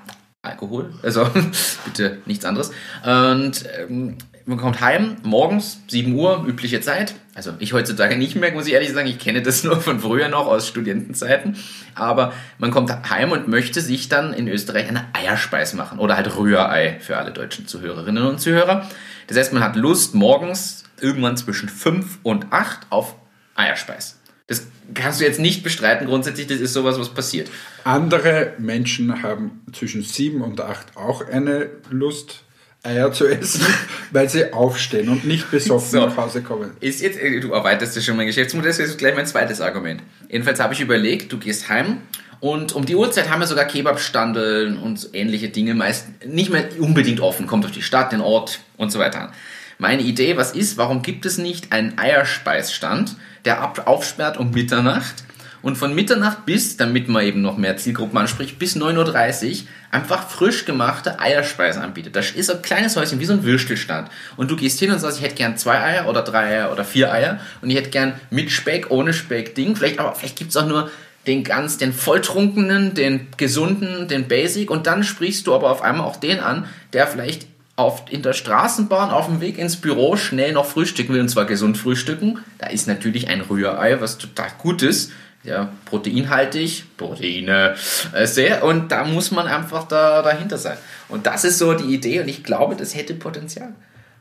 [0.41, 1.29] Alkohol, also
[1.85, 2.71] bitte nichts anderes.
[3.05, 4.17] Und ähm,
[4.47, 7.15] man kommt heim, morgens, 7 Uhr, übliche Zeit.
[7.35, 10.31] Also ich heutzutage nicht mehr, muss ich ehrlich sagen, ich kenne das nur von früher
[10.31, 11.55] noch aus Studentenzeiten.
[11.95, 16.35] Aber man kommt heim und möchte sich dann in Österreich eine Eierspeis machen oder halt
[16.35, 18.89] Rührei für alle deutschen Zuhörerinnen und Zuhörer.
[19.27, 23.15] Das heißt, man hat Lust, morgens irgendwann zwischen 5 und 8 auf
[23.55, 24.21] Eierspeis.
[24.47, 26.09] Das kannst du jetzt nicht bestreiten.
[26.09, 27.49] Grundsätzlich, das ist sowas, was passiert.
[27.85, 32.43] Andere Menschen haben zwischen sieben und acht auch eine Lust,
[32.83, 33.65] Eier zu essen,
[34.11, 36.07] weil sie aufstehen und nicht besoffen So.
[36.07, 36.73] nach Hause kommen.
[36.81, 40.03] Ist jetzt, äh, du erweiterst ja schon mein Geschäftsmodell, das ist gleich mein zweites Argument.
[40.29, 41.99] Jedenfalls habe ich überlegt, du gehst heim
[42.41, 47.21] und um die Uhrzeit haben wir sogar Kebabstandeln und ähnliche Dinge meist nicht mehr unbedingt
[47.21, 47.47] offen.
[47.47, 49.33] Kommt auf die Stadt, den Ort und so weiter an.
[49.81, 53.17] Meine Idee, was ist, warum gibt es nicht einen Eierspeisstand,
[53.47, 55.25] der ab, aufsperrt um Mitternacht
[55.63, 60.29] und von Mitternacht bis, damit man eben noch mehr Zielgruppen anspricht, bis 9.30 Uhr einfach
[60.29, 62.15] frisch gemachte Eierspeisen anbietet.
[62.15, 64.11] Das ist ein kleines Häuschen, wie so ein Würstelstand.
[64.37, 66.85] Und du gehst hin und sagst, ich hätte gern zwei Eier oder drei Eier oder
[66.85, 69.77] vier Eier und ich hätte gern mit Speck, ohne Speck Ding.
[69.77, 70.91] Vielleicht, aber vielleicht gibt's auch nur
[71.27, 76.07] den ganz, den volltrunkenen, den gesunden, den Basic und dann sprichst du aber auf einmal
[76.07, 77.47] auch den an, der vielleicht
[77.81, 81.47] auf, in der Straßenbahn auf dem Weg ins Büro schnell noch frühstücken will und zwar
[81.47, 82.39] gesund frühstücken.
[82.59, 85.13] Da ist natürlich ein Rührei, was total gut ist.
[85.43, 87.75] Ja, proteinhaltig, Proteine,
[88.13, 90.77] äh, sehr, und da muss man einfach da, dahinter sein.
[91.09, 93.73] Und das ist so die Idee und ich glaube, das hätte Potenzial.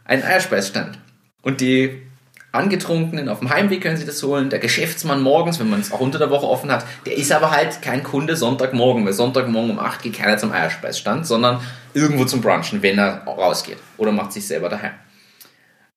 [0.06, 0.98] Ein Eierspeisstand.
[1.42, 2.09] Und die
[2.52, 4.50] Angetrunkenen auf dem Heimweg können sich das holen.
[4.50, 7.52] Der Geschäftsmann morgens, wenn man es auch unter der Woche offen hat, der ist aber
[7.52, 11.62] halt kein Kunde Sonntagmorgen, weil Sonntagmorgen um 8 geht keiner zum Eierspeisstand, sondern
[11.94, 13.78] irgendwo zum Brunchen, wenn er rausgeht.
[13.98, 14.94] Oder macht sich selber daheim.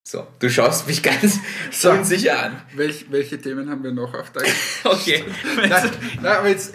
[0.02, 1.38] So, du schaust mich ganz
[1.70, 1.90] So.
[1.90, 2.60] unsicher an.
[2.74, 4.42] Welch, welche Themen haben wir noch auf der
[4.84, 5.24] Okay.
[5.56, 5.90] nein,
[6.20, 6.74] nein, aber jetzt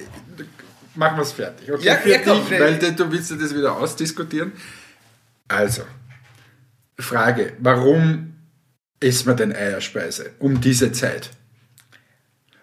[0.95, 1.71] machen wir es fertig.
[1.71, 4.53] Okay, Ja, für ja, komm, weil du willst ja das wieder ausdiskutieren.
[5.49, 5.83] Also,
[6.97, 8.33] Frage, warum
[8.99, 11.31] isst man denn Eierspeise um diese Zeit?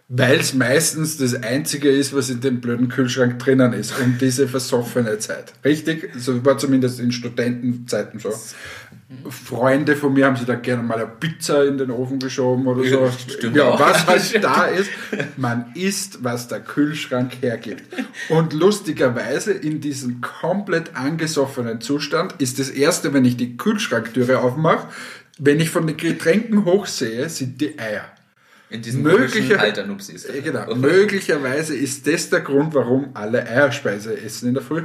[0.08, 4.46] Weil es meistens das Einzige ist, was in dem blöden Kühlschrank drinnen ist, um diese
[4.46, 5.54] versoffene Zeit.
[5.64, 6.10] Richtig?
[6.18, 8.30] So war zumindest in Studentenzeiten so.
[9.30, 12.84] Freunde von mir haben sich da gerne mal eine Pizza in den Ofen geschoben oder
[12.84, 13.10] so.
[13.10, 14.90] Stimmt ja, was halt da ist,
[15.36, 17.84] man isst, was der Kühlschrank hergibt.
[18.28, 24.88] Und lustigerweise in diesem komplett angesoffenen Zustand ist das erste, wenn ich die Kühlschranktüre aufmache,
[25.38, 28.04] wenn ich von den Getränken hochsehe, sind die Eier.
[28.70, 30.24] In diesem Möglicher- Alter Nupsis.
[30.24, 30.74] Äh, Genau.
[30.74, 34.82] Möglicherweise ist das der Grund, warum alle Eierspeise essen in der Früh.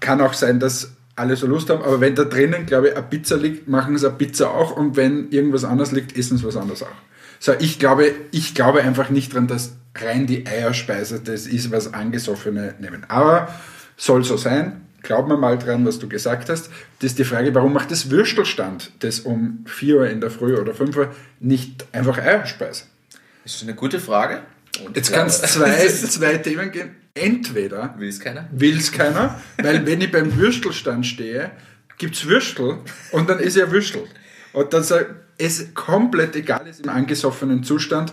[0.00, 3.06] Kann auch sein, dass alle so Lust haben, aber wenn da drinnen, glaube ich, eine
[3.06, 6.56] Pizza liegt, machen sie eine Pizza auch und wenn irgendwas anderes liegt, essen sie was
[6.56, 6.88] anderes auch.
[7.38, 11.94] So, ich glaube, ich glaube einfach nicht dran, dass rein die Eierspeise das ist, was
[11.94, 13.04] Angesoffene nehmen.
[13.08, 13.48] Aber
[13.96, 14.82] soll so sein.
[15.06, 16.68] Glauben wir mal dran, was du gesagt hast.
[16.98, 20.56] Das ist die Frage, warum macht das Würstelstand das um 4 Uhr in der Früh
[20.56, 22.84] oder 5 Uhr nicht einfach Eierspeise?
[23.44, 24.42] Das ist eine gute Frage.
[24.84, 26.96] Und Jetzt kann es zwei, zwei Themen geben.
[27.14, 28.48] Entweder Will es keiner?
[28.50, 31.52] will es keiner, weil wenn ich beim Würstelstand stehe,
[31.98, 32.78] gibt es Würstel
[33.12, 34.02] und dann ist ja Würstel.
[34.52, 38.12] Und dann sag, es komplett egal ist im angesoffenen Zustand,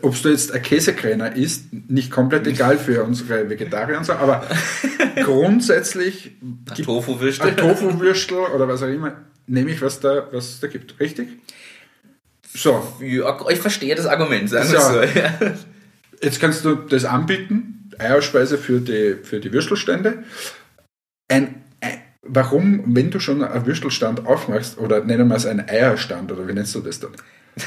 [0.00, 4.46] ob du jetzt ein Käsekräner isst, nicht komplett egal für unsere Vegetarier und so, aber
[5.22, 6.36] grundsätzlich
[6.74, 7.50] gibt Tofu-Würstel.
[7.50, 9.16] ein Tofu-Würstel oder was auch immer,
[9.46, 10.98] nehme ich, was da, was da gibt.
[11.00, 11.28] Richtig?
[12.54, 14.92] So, Ja, ich verstehe das Argument, sagen wir So.
[14.92, 15.02] so.
[15.02, 15.54] Ja.
[16.22, 20.22] Jetzt kannst du das anbieten, Eierspeise für die, für die Würstelstände.
[21.28, 21.62] Ein, ein,
[22.22, 26.52] warum, wenn du schon einen Würstelstand aufmachst, oder nennen wir es einen Eierstand, oder wie
[26.52, 27.12] nennst du das dann?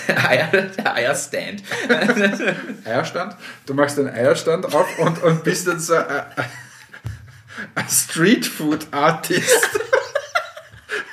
[0.16, 1.64] Eierstand.
[2.86, 3.36] Eierstand?
[3.66, 6.24] Du machst einen Eierstand auf und, und bist dann so ein,
[7.76, 9.70] ein Streetfood-Artist.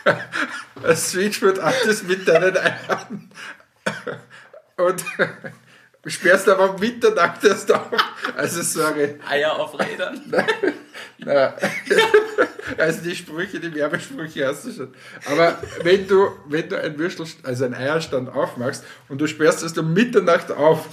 [0.84, 3.30] ein Streetfood-Artist mit deinen Eiern.
[4.76, 5.04] Und
[6.10, 7.86] sperrst aber um Mitternacht erst auf.
[8.36, 9.14] Also sorry.
[9.28, 10.20] Eier auf Rädern.
[11.18, 11.54] Na,
[12.76, 14.94] also die Sprüche, die Werbesprüche hast du schon.
[15.26, 19.76] Aber wenn du, wenn du ein Würstel, also einen Eierstand aufmachst und du sperrst es
[19.78, 20.88] um Mitternacht auf,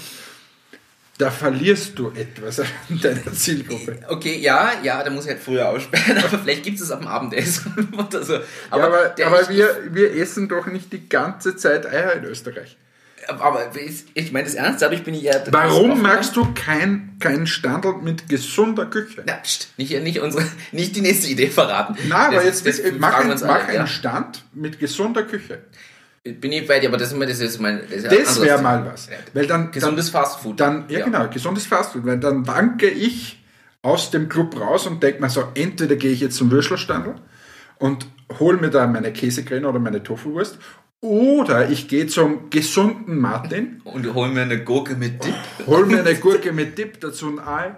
[1.18, 2.68] da verlierst du etwas an
[3.01, 3.99] deiner Zielgruppe.
[4.07, 7.07] Okay, ja, ja, da muss ich halt früher aussperren, aber vielleicht gibt es ab dem
[7.07, 8.39] Abendessen oder so.
[8.70, 12.78] Aber, ja, aber, aber wir, wir essen doch nicht die ganze Zeit Eier in Österreich.
[13.30, 15.34] Aber ich, ich meine das ernst, dadurch bin ich ja...
[15.51, 19.23] Warum magst du kein, kein Standard mit gesunder Küche?
[19.25, 21.95] Na, pst, nicht, nicht, unsere, nicht die nächste Idee verraten.
[22.07, 23.88] Na, aber Das- jetzt das mach, fragen ein, mach alle, einen ja.
[23.88, 25.59] Stand mit gesunder Küche.
[26.23, 27.82] Bin ich bei dir, aber das das ist mein...
[27.89, 29.07] Das, Das wäre mal was.
[29.07, 29.15] Ja.
[29.34, 30.59] Weil dann, Gesundes Fastfood.
[30.59, 32.05] Dann, ja, genau, gesundes Fastfood.
[32.05, 33.43] Weil dann wanke ich
[33.82, 37.15] aus dem Club raus und denke mir so, entweder gehe ich jetzt zum Würstelstandl
[37.77, 38.05] und
[38.39, 40.57] hole mir da meine Käsekräne oder meine Tofuwurst
[41.02, 45.34] oder ich gehe zum gesunden Martin, Und hol mir eine Gurke mit Dip.
[45.66, 47.76] hol mir eine Gurke mit Dip, dazu ein Ei,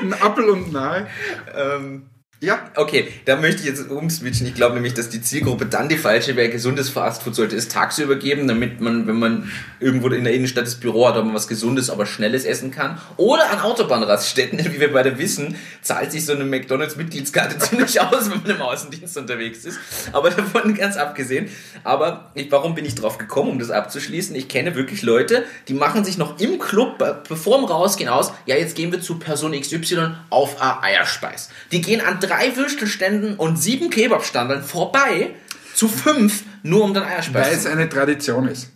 [0.00, 1.06] ein Apfel und ein Ei.
[1.54, 2.06] Ähm,
[2.44, 2.70] Ja.
[2.76, 4.46] Okay, da möchte ich jetzt umswitchen.
[4.46, 6.50] Ich glaube nämlich, dass die Zielgruppe dann die falsche wäre.
[6.50, 10.74] Gesundes Fastfood sollte es tagsüber geben, damit man, wenn man irgendwo in der Innenstadt das
[10.74, 13.00] Büro hat, ob man was Gesundes, aber Schnelles essen kann.
[13.16, 18.42] Oder an Autobahnraststätten, wie wir beide wissen, zahlt sich so eine McDonalds-Mitgliedskarte ziemlich aus, wenn
[18.42, 19.78] man im Außendienst unterwegs ist.
[20.12, 21.48] Aber davon ganz abgesehen.
[21.82, 24.36] Aber ich, warum bin ich drauf gekommen, um das abzuschließen?
[24.36, 28.56] Ich kenne wirklich Leute, die machen sich noch im Club, bevor wir rausgehen, aus, ja,
[28.56, 31.48] jetzt gehen wir zu Person XY auf Eierspeis.
[31.72, 35.30] Die gehen an drei drei Würstelständen und sieben Kebabstandeln vorbei
[35.74, 38.70] zu fünf, nur um dann Eierspeis Weil es eine Tradition ist.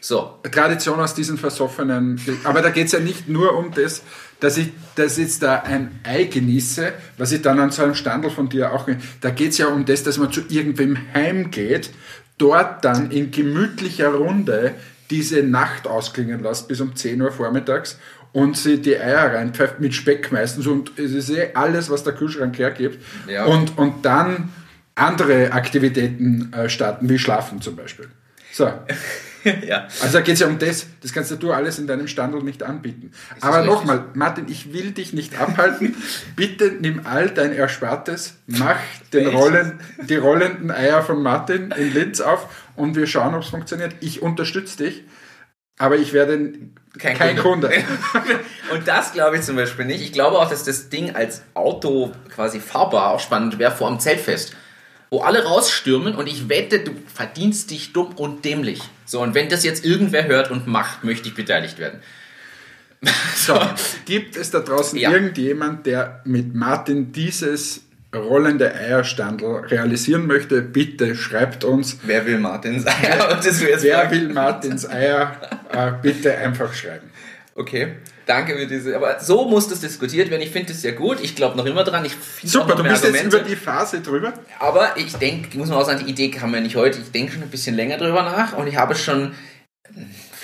[0.00, 0.38] So.
[0.50, 2.20] Tradition aus diesen versoffenen.
[2.44, 4.02] Aber da geht es ja nicht nur um das,
[4.40, 8.30] dass ich dass jetzt da ein Ei genieße, was ich dann an so einem Standel
[8.30, 8.88] von dir auch.
[9.20, 11.90] Da geht es ja um das, dass man zu irgendwem heimgeht,
[12.38, 14.74] dort dann in gemütlicher Runde
[15.10, 17.98] diese Nacht ausklingen lässt bis um 10 Uhr vormittags
[18.36, 22.12] und sie die Eier reinpfeift mit Speck meistens und es ist eh alles, was der
[22.12, 23.02] Kühlschrank hergibt.
[23.26, 23.46] Ja.
[23.46, 24.52] Und, und dann
[24.94, 28.08] andere Aktivitäten äh, starten, wie Schlafen zum Beispiel.
[28.52, 28.70] So.
[29.66, 29.88] ja.
[30.02, 32.62] Also da geht es ja um das, das kannst du alles in deinem Standard nicht
[32.62, 33.10] anbieten.
[33.40, 35.94] Aber nochmal, Martin, ich will dich nicht abhalten.
[36.36, 38.76] Bitte nimm all dein Erspartes, mach
[39.14, 39.80] den Rollen,
[40.10, 43.94] die rollenden Eier von Martin in Linz auf und wir schauen, ob es funktioniert.
[44.00, 45.04] Ich unterstütze dich,
[45.78, 46.52] aber ich werde
[46.98, 47.68] kein, kein Kunde.
[47.68, 47.84] Kunde.
[48.72, 50.02] und das glaube ich zum Beispiel nicht.
[50.02, 54.00] Ich glaube auch, dass das Ding als Auto quasi fahrbar auch spannend wäre vor dem
[54.00, 54.54] Zeltfest
[55.10, 58.80] wo alle rausstürmen und ich wette, du verdienst dich dumm und dämlich.
[59.04, 62.00] So, und wenn das jetzt irgendwer hört und macht, möchte ich beteiligt werden.
[63.36, 63.60] So,
[64.06, 65.12] gibt es da draußen Ja.
[65.12, 67.85] irgendjemand, der mit Martin dieses
[68.18, 70.62] rollende Eierstandel realisieren möchte?
[70.62, 71.98] Bitte schreibt uns.
[72.02, 72.94] Wer will Martin sein?
[73.44, 74.10] das wäre jetzt Wer fragen.
[74.10, 75.36] will Martins Eier?
[75.72, 77.10] Äh, bitte einfach schreiben.
[77.54, 77.94] Okay,
[78.26, 78.94] danke für diese.
[78.96, 80.42] Aber so muss das diskutiert werden.
[80.42, 81.20] Ich finde das sehr gut.
[81.22, 82.04] Ich glaube noch immer dran.
[82.04, 82.12] Ich
[82.44, 83.36] Super, du bist jetzt Argumente.
[83.38, 84.34] über die Phase drüber.
[84.58, 86.98] Aber ich denke, muss man auch sagen, die Idee kam ja nicht heute.
[86.98, 89.32] Ich denke schon ein bisschen länger drüber nach und ich habe schon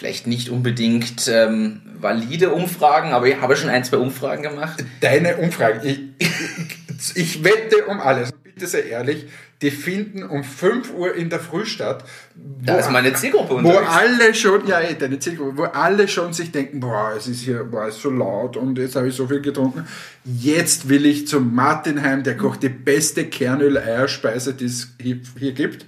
[0.03, 4.85] vielleicht nicht unbedingt ähm, valide Umfragen, aber ich habe schon ein, zwei Umfragen gemacht.
[5.01, 5.81] Deine Umfragen.
[5.85, 8.33] Ich, ich, ich wette um alles.
[8.33, 9.27] Bitte sehr ehrlich.
[9.63, 12.03] Die finden um 5 Uhr in der Früh statt.
[12.35, 13.91] Da ist meine Zielgruppe Wo unterwegs.
[13.91, 17.63] alle schon, ja, eh, deine Zielgruppe, wo alle schon sich denken, boah, es ist hier,
[17.63, 19.87] boah, es ist so laut und jetzt habe ich so viel getrunken.
[20.25, 25.87] Jetzt will ich zum Martin heim, der kocht die beste Kernöl-Eierspeise, die es hier gibt.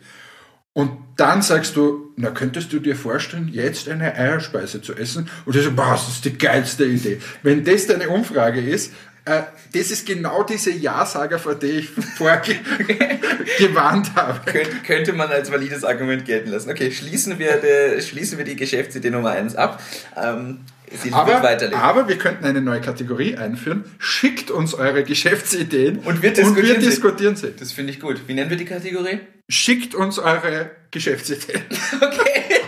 [0.75, 5.29] Und dann sagst du, na, könntest du dir vorstellen, jetzt eine Eierspeise zu essen?
[5.47, 7.21] Und ich so, boah, das ist die geilste Idee.
[7.43, 8.93] Wenn das deine Umfrage ist,
[9.25, 14.41] äh, das ist genau diese Ja-Sager, vor der ich vorgewarnt habe.
[14.51, 16.71] Könnt, könnte man als valides Argument gelten lassen.
[16.71, 19.81] Okay, schließen wir die, schließen wir die Geschäftsidee Nummer 1 ab.
[20.17, 20.59] Ähm,
[21.03, 21.81] sie Aber, weiterleben.
[21.81, 23.85] aber wir könnten eine neue Kategorie einführen.
[23.99, 26.87] Schickt uns eure Geschäftsideen Und wir und wir diskutieren sie.
[26.87, 27.53] diskutieren sie.
[27.59, 28.21] das finde ich gut.
[28.27, 29.21] Wie nennen wir die Kategorie?
[29.51, 31.63] Schickt uns eure Geschäftsideen.
[32.01, 32.61] Okay,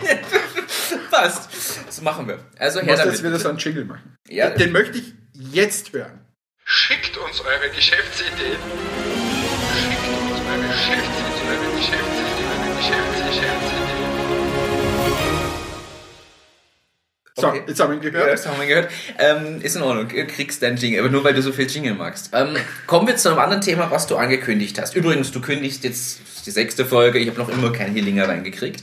[1.11, 1.49] passt.
[1.87, 2.39] Das machen wir.
[2.59, 3.15] Also Du her musst damit.
[3.15, 4.17] jetzt wieder so einen Jingle machen.
[4.29, 4.51] Ja.
[4.51, 6.21] Den möchte ich jetzt hören.
[6.65, 8.37] Schickt uns eure Geschäftsideen.
[8.37, 13.86] Schickt uns eure Geschäftsideen, eure Geschäftsideen, eure Geschäfts Geschäftsideen.
[17.39, 17.63] So, Okay.
[17.67, 18.33] jetzt haben wir ihn Ja, gehört.
[18.33, 18.91] das haben wir gehört.
[19.19, 21.93] Ähm, ist in Ordnung, du kriegst deinen Jingle, aber nur weil du so viel Jingle
[21.95, 22.31] magst.
[22.33, 22.57] Ähm,
[22.87, 24.97] kommen wir zu einem anderen Thema, was du angekündigt hast.
[24.97, 28.83] Übrigens, du kündigst jetzt die sechste Folge, ich habe noch immer keinen Hillinger reingekriegt.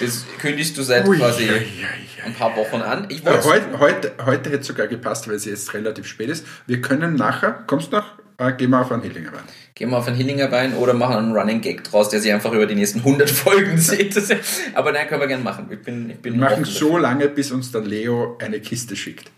[0.00, 2.24] Das kündigst du seit Ui, quasi ui, ui, ui.
[2.24, 3.06] ein paar Wochen an.
[3.10, 6.46] Ich wollte heute, heute, heute hätte es sogar gepasst, weil es jetzt relativ spät ist.
[6.66, 8.06] Wir können nachher, kommst du noch?
[8.38, 9.42] Äh, gehen wir auf einen Hillinger rein.
[9.74, 12.52] gehen wir auf einen Hillinger Wein oder machen einen Running Gag draus, der sich einfach
[12.52, 14.16] über die nächsten 100 Folgen zieht.
[14.16, 14.28] Das-
[14.74, 15.68] Aber nein, können wir gerne machen.
[15.70, 19.30] Ich bin, ich bin Wir machen so lange, bis uns der Leo eine Kiste schickt.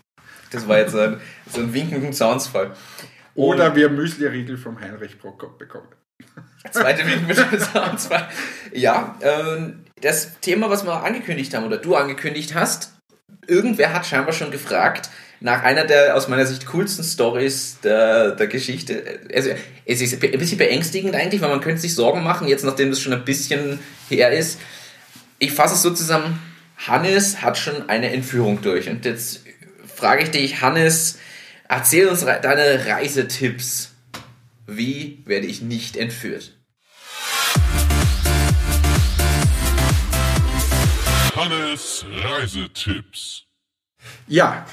[0.51, 1.19] Das war jetzt so ein,
[1.51, 2.71] so ein Winken mit dem Soundsfall.
[3.35, 5.87] Oder wir Müsli-Riegel vom Heinrich Prokop bekommen.
[6.71, 8.27] Zweite Winken mit dem Soundsfall.
[8.73, 12.96] Ja, ähm, das Thema, was wir angekündigt haben oder du angekündigt hast,
[13.47, 15.09] irgendwer hat scheinbar schon gefragt
[15.39, 19.19] nach einer der aus meiner Sicht coolsten Stories der, der Geschichte.
[19.33, 19.51] Also,
[19.85, 22.99] es ist ein bisschen beängstigend eigentlich, weil man könnte sich Sorgen machen, jetzt nachdem das
[22.99, 24.59] schon ein bisschen her ist.
[25.39, 26.39] Ich fasse es so zusammen,
[26.77, 28.89] Hannes hat schon eine Entführung durch.
[28.89, 29.41] Und jetzt
[29.93, 31.19] frage ich dich, Hannes,
[31.69, 33.91] erzähl uns deine Reisetipps.
[34.65, 36.56] Wie werde ich nicht entführt?
[41.47, 43.45] Hannes Reisetipps.
[44.27, 44.65] Ja,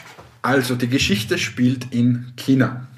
[0.42, 2.88] also die Geschichte spielt in China.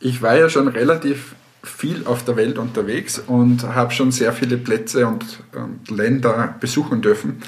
[0.00, 4.56] Ich war ja schon relativ viel auf der Welt unterwegs und habe schon sehr viele
[4.56, 7.42] Plätze und, und Länder besuchen dürfen.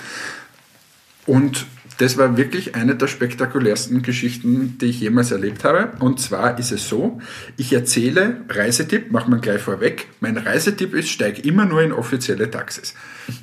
[1.26, 1.64] Und
[2.00, 5.92] das war wirklich eine der spektakulärsten Geschichten, die ich jemals erlebt habe.
[6.00, 7.20] Und zwar ist es so,
[7.58, 10.08] ich erzähle Reisetipp, macht man gleich vorweg.
[10.20, 12.94] Mein Reisetipp ist, steig immer nur in offizielle Taxis.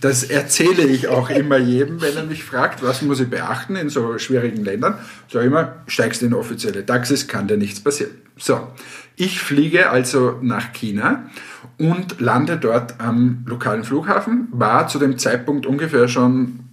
[0.02, 3.90] Das erzähle ich auch immer jedem, wenn er mich fragt, was muss ich beachten in
[3.90, 4.96] so schwierigen Ländern.
[5.32, 8.16] Sag immer, steigst in offizielle Taxis, kann dir nichts passieren.
[8.38, 8.68] So,
[9.16, 11.30] ich fliege also nach China
[11.78, 16.67] und lande dort am lokalen Flughafen, war zu dem Zeitpunkt ungefähr schon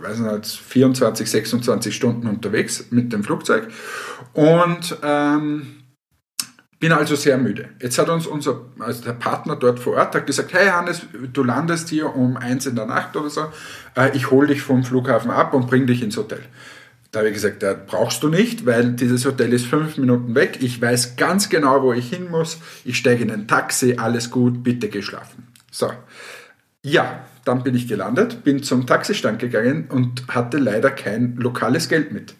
[0.00, 3.68] weiß nicht, 24, 26 Stunden unterwegs mit dem Flugzeug
[4.32, 5.78] und ähm,
[6.80, 7.70] bin also sehr müde.
[7.80, 11.42] Jetzt hat uns unser, also der Partner dort vor Ort hat gesagt, hey Hannes, du
[11.42, 13.46] landest hier um eins in der Nacht oder so,
[13.96, 16.40] äh, ich hole dich vom Flughafen ab und bring dich ins Hotel.
[17.10, 20.58] Da habe ich gesagt, ja, brauchst du nicht, weil dieses Hotel ist fünf Minuten weg.
[20.60, 22.58] Ich weiß ganz genau, wo ich hin muss.
[22.84, 25.48] Ich steige in ein Taxi, alles gut, bitte geh schlafen.
[25.70, 25.90] So.
[26.84, 32.12] Ja, dann bin ich gelandet, bin zum Taxistand gegangen und hatte leider kein lokales Geld
[32.12, 32.34] mit.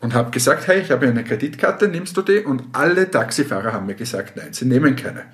[0.00, 2.38] Und habe gesagt, hey, ich habe eine Kreditkarte, nimmst du die?
[2.38, 5.24] Und alle Taxifahrer haben mir gesagt, nein, sie nehmen keine.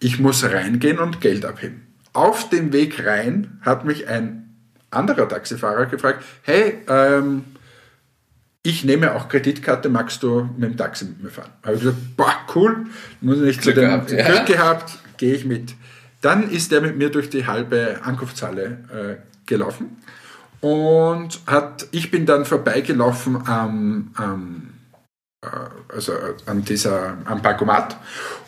[0.00, 1.86] Ich muss reingehen und Geld abheben.
[2.12, 4.56] Auf dem Weg rein hat mich ein
[4.90, 7.44] anderer Taxifahrer gefragt, hey, ähm,
[8.62, 11.50] ich nehme auch Kreditkarte, magst du mit dem Taxi mit mir fahren?
[11.64, 12.86] Habe ich gesagt, boah, cool,
[13.20, 14.44] muss ich nicht Glück zu dem gehabt, ja.
[14.44, 15.74] Gehabt, gehe ich mit.
[16.22, 19.98] Dann ist er mit mir durch die halbe Ankunftshalle äh, gelaufen
[20.60, 24.72] und hat, ich bin dann vorbeigelaufen am, am
[25.44, 25.48] äh,
[25.94, 27.96] also äh, an dieser, am Bankomat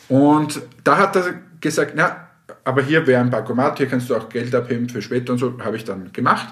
[0.08, 2.28] und da hat er gesagt, na,
[2.62, 5.58] aber hier wäre ein Bankomat, hier kannst du auch Geld abheben für später und so,
[5.62, 6.48] habe ich dann gemacht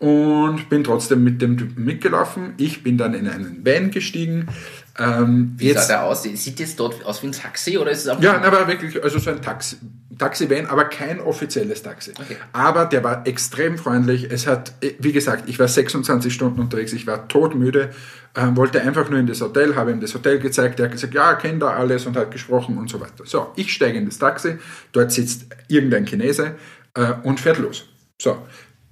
[0.00, 2.54] und bin trotzdem mit dem Typen mitgelaufen.
[2.56, 4.48] Ich bin dann in einen Van gestiegen.
[5.00, 6.22] Ähm, Wie sah der aus?
[6.22, 9.18] Sieht das dort aus wie ein Taxi oder ist es einfach ja, aber wirklich, also
[9.18, 9.76] so ein Taxi,
[10.18, 12.10] Taxi-Van, aber kein offizielles Taxi.
[12.10, 12.36] Okay.
[12.52, 14.30] Aber der war extrem freundlich.
[14.30, 17.88] Es hat, wie gesagt, ich war 26 Stunden unterwegs, ich war todmüde,
[18.36, 21.14] ähm, wollte einfach nur in das Hotel, habe ihm das Hotel gezeigt, er hat gesagt,
[21.14, 23.24] ja, kennt da alles und hat gesprochen und so weiter.
[23.24, 24.58] So, ich steige in das Taxi,
[24.92, 26.56] dort sitzt irgendein Chinese
[26.92, 27.86] äh, und fährt los.
[28.20, 28.46] So,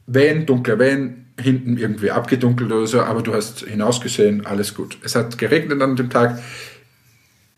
[0.06, 4.98] Van, dunkler Van, hinten irgendwie abgedunkelt oder so, aber du hast hinausgesehen, alles gut.
[5.02, 6.38] Es hat geregnet an dem Tag.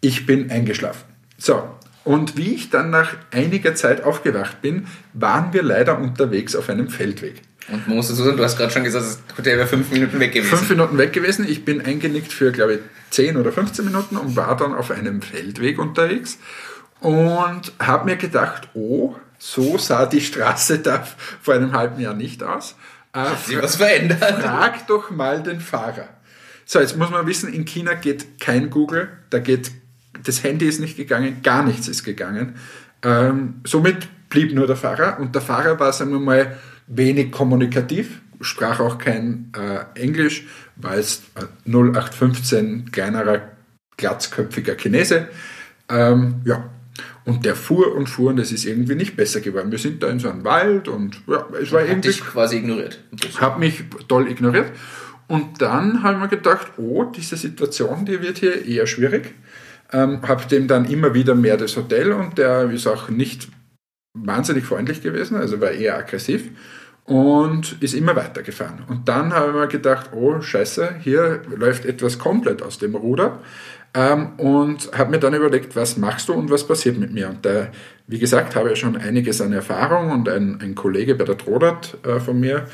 [0.01, 1.05] Ich bin eingeschlafen.
[1.39, 1.62] So,
[2.05, 6.89] und wie ich dann nach einiger Zeit aufgewacht bin, waren wir leider unterwegs auf einem
[6.89, 7.43] Feldweg.
[7.70, 10.18] Und man muss dazu sagen, du hast gerade schon gesagt, das Hotel wäre fünf Minuten
[10.18, 10.57] weg gewesen.
[10.57, 11.47] Fünf Minuten weg gewesen.
[11.49, 15.22] Ich bin eingenickt für, glaube ich, 10 oder 15 Minuten und war dann auf einem
[15.22, 16.39] Feldweg unterwegs
[17.01, 21.07] und habe mir gedacht, oh, so sah die Straße da
[21.43, 22.76] vor einem halben Jahr nicht aus.
[23.12, 24.42] Äh, sich was verändert?
[24.42, 26.08] Frag doch mal den Fahrer.
[26.64, 29.72] So, jetzt muss man wissen, in China geht kein Google, da geht,
[30.24, 32.54] das Handy ist nicht gegangen, gar nichts ist gegangen.
[33.02, 36.56] Ähm, somit blieb nur der Fahrer und der Fahrer war, sagen wir mal,
[36.86, 40.46] wenig kommunikativ, sprach auch kein äh, Englisch,
[40.76, 43.42] war es äh, 0815 kleinerer,
[43.96, 45.28] glatzköpfiger Chinese.
[45.88, 46.70] Ähm, ja,
[47.25, 49.71] und der fuhr und fuhr und es ist irgendwie nicht besser geworden.
[49.71, 52.57] Wir sind da in so einem Wald und ja, es war Hat irgendwie dich quasi
[52.59, 53.03] ignoriert.
[53.41, 54.73] habe mich toll ignoriert.
[55.29, 59.35] Und dann habe ich mir gedacht, oh, diese Situation, die wird hier eher schwierig.
[59.93, 63.49] Ähm, habe dem dann immer wieder mehr das Hotel und der ist auch nicht
[64.14, 66.51] wahnsinnig freundlich gewesen, also war eher aggressiv
[67.05, 68.84] und ist immer weitergefahren.
[68.88, 73.40] Und dann habe ich mir gedacht, oh scheiße, hier läuft etwas komplett aus dem Ruder.
[73.92, 77.28] Ähm, und habe mir dann überlegt, was machst du und was passiert mit mir.
[77.28, 77.66] Und äh,
[78.07, 81.96] wie gesagt, habe ich schon einiges an Erfahrung und ein, ein Kollege bei der Trodat
[82.05, 82.68] äh, von mir,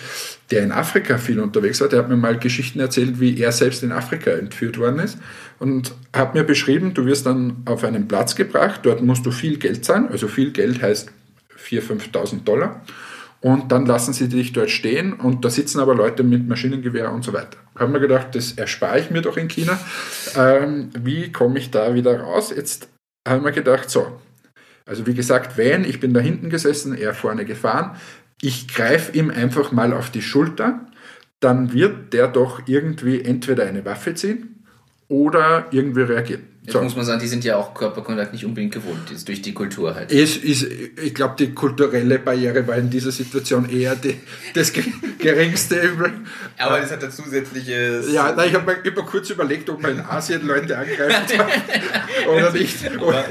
[0.50, 3.82] der in Afrika viel unterwegs war, der hat mir mal Geschichten erzählt, wie er selbst
[3.82, 5.16] in Afrika entführt worden ist
[5.58, 9.58] und hat mir beschrieben, du wirst dann auf einen Platz gebracht, dort musst du viel
[9.58, 11.10] Geld zahlen, also viel Geld heißt
[11.58, 12.82] 4.000, 5.000 Dollar
[13.40, 17.22] und dann lassen sie dich dort stehen und da sitzen aber Leute mit Maschinengewehr und
[17.24, 17.58] so weiter.
[17.78, 19.78] Haben wir gedacht, das erspare ich mir doch in China.
[20.36, 22.52] Ähm, wie komme ich da wieder raus?
[22.54, 22.88] Jetzt
[23.26, 24.20] haben wir gedacht, so,
[24.84, 27.96] also wie gesagt, Van, ich bin da hinten gesessen, er vorne gefahren.
[28.40, 30.86] Ich greife ihm einfach mal auf die Schulter,
[31.40, 34.55] dann wird der doch irgendwie entweder eine Waffe ziehen
[35.08, 36.42] oder irgendwie reagieren.
[36.62, 36.82] Jetzt So.
[36.82, 39.94] muss man sagen, die sind ja auch Körperkontakt nicht unbedingt gewohnt, ist durch die Kultur
[39.94, 40.10] halt.
[40.10, 40.64] Es ist,
[41.00, 44.16] ich glaube, die kulturelle Barriere war in dieser Situation eher die,
[44.52, 44.82] das ge-
[45.20, 46.10] geringste Übel.
[46.58, 48.12] Aber das hat ein zusätzliches.
[48.12, 51.46] Ja, nein, ich habe mir, mir kurz überlegt, ob man in Asien Leute angreifen darf
[52.28, 52.76] oder nicht.
[53.00, 53.24] Oder,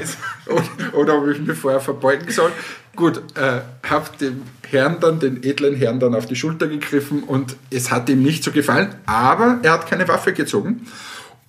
[0.46, 2.52] oder, oder ob ich mich vorher verbeugen soll.
[2.94, 7.56] Gut, äh, habe dem Herrn dann, den edlen Herrn dann auf die Schulter gegriffen und
[7.70, 10.86] es hat ihm nicht so gefallen, aber er hat keine Waffe gezogen.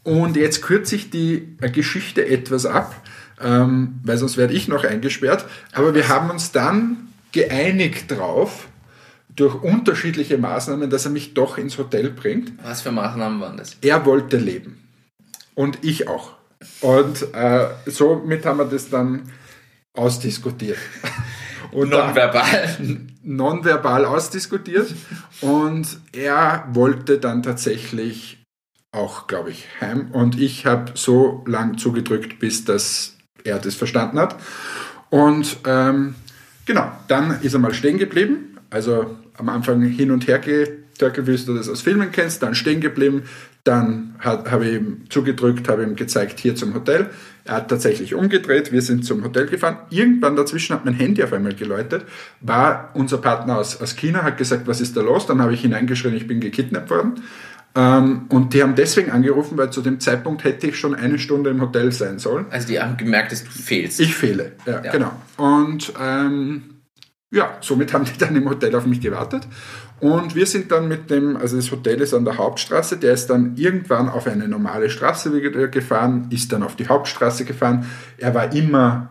[0.07, 2.95] Und jetzt kürze ich die äh, Geschichte etwas ab,
[3.41, 5.43] ähm, weil sonst werde ich noch eingesperrt.
[5.73, 8.69] Aber wir haben uns dann geeinigt drauf,
[9.35, 12.53] durch unterschiedliche Maßnahmen, dass er mich doch ins Hotel bringt.
[12.63, 13.75] Was für Maßnahmen waren das?
[13.81, 14.81] Er wollte leben.
[15.55, 16.35] Und ich auch.
[16.79, 19.23] Und äh, somit haben wir das dann
[19.93, 20.77] ausdiskutiert.
[21.73, 22.77] Nonverbal.
[23.23, 24.87] nonverbal ausdiskutiert
[25.41, 28.36] und er wollte dann tatsächlich
[28.97, 34.19] auch, glaube ich, heim und ich habe so lang zugedrückt, bis dass er das verstanden
[34.19, 34.35] hat.
[35.09, 36.15] Und ähm,
[36.65, 38.57] genau, dann ist er mal stehen geblieben.
[38.69, 42.81] Also am Anfang hin und her getöckelt, wie du das aus Filmen kennst, dann stehen
[42.81, 43.23] geblieben,
[43.63, 47.09] dann habe ich ihm zugedrückt, habe ihm gezeigt, hier zum Hotel.
[47.45, 49.77] Er hat tatsächlich umgedreht, wir sind zum Hotel gefahren.
[49.89, 52.05] Irgendwann dazwischen hat mein Handy auf einmal geläutet,
[52.41, 55.27] war unser Partner aus, aus China, hat gesagt, was ist da los?
[55.27, 57.21] Dann habe ich hineingeschrien, ich bin gekidnappt worden.
[57.78, 61.51] Ähm, und die haben deswegen angerufen, weil zu dem Zeitpunkt hätte ich schon eine Stunde
[61.51, 62.47] im Hotel sein sollen.
[62.49, 63.99] Also die haben gemerkt, dass du fehlst.
[63.99, 64.91] Ich fehle, ja, Ja.
[64.91, 65.11] genau.
[65.38, 66.63] Und ähm,
[67.30, 69.47] ja, somit haben die dann im Hotel auf mich gewartet.
[69.99, 73.28] Und wir sind dann mit dem, also das Hotel ist an der Hauptstraße, der ist
[73.28, 77.86] dann irgendwann auf eine normale Straße wieder gefahren, ist dann auf die Hauptstraße gefahren.
[78.17, 79.09] Er war immer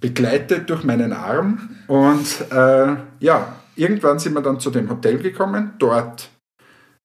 [0.00, 1.70] begleitet durch meinen Arm.
[1.88, 5.72] Und äh, ja, irgendwann sind wir dann zu dem Hotel gekommen.
[5.78, 6.30] Dort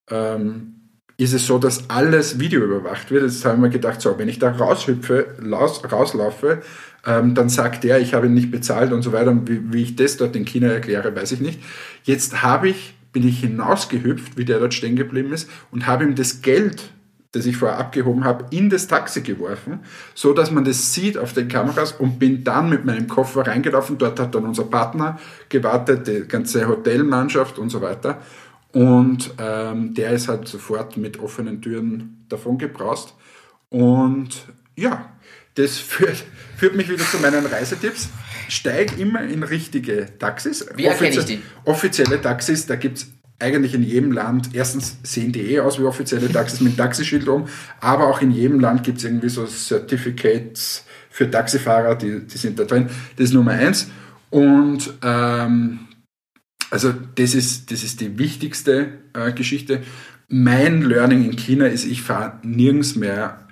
[0.09, 0.73] ähm,
[1.17, 3.23] ist es so, dass alles Video überwacht wird.
[3.23, 6.61] Jetzt haben wir gedacht, so, wenn ich da raushüpfe, raus, rauslaufe,
[7.05, 9.31] ähm, dann sagt er, ich habe ihn nicht bezahlt und so weiter.
[9.31, 11.59] Und wie, wie ich das dort in China erkläre, weiß ich nicht.
[12.03, 16.13] Jetzt habe ich, bin ich hinausgehüpft, wie der dort stehen geblieben ist, und habe ihm
[16.13, 16.91] das Geld,
[17.31, 19.79] das ich vorher abgehoben habe, in das Taxi geworfen,
[20.13, 23.97] so dass man das sieht auf den Kameras und bin dann mit meinem Koffer reingelaufen.
[23.97, 28.21] Dort hat dann unser Partner gewartet, die ganze Hotelmannschaft und so weiter.
[28.71, 33.13] Und ähm, der ist halt sofort mit offenen Türen davon gebraust.
[33.69, 34.29] Und
[34.75, 35.09] ja,
[35.55, 36.23] das führt,
[36.57, 38.09] führt mich wieder zu meinen Reisetipps.
[38.49, 40.65] Steig immer in richtige Taxis.
[40.75, 41.41] Wie erkenne ich Offizie- die?
[41.65, 43.07] Offizielle Taxis, da gibt es
[43.39, 47.47] eigentlich in jedem Land, erstens sehen die eh aus wie offizielle Taxis mit Taxischild um,
[47.79, 52.57] aber auch in jedem Land gibt es irgendwie so Certificates für Taxifahrer, die, die sind
[52.59, 52.89] da drin.
[53.15, 53.89] Das ist Nummer eins.
[54.29, 55.86] Und ähm,
[56.69, 59.83] also das ist, das ist die wichtigste äh, Geschichte.
[60.27, 63.47] Mein Learning in China ist, ich fahre nirgends mehr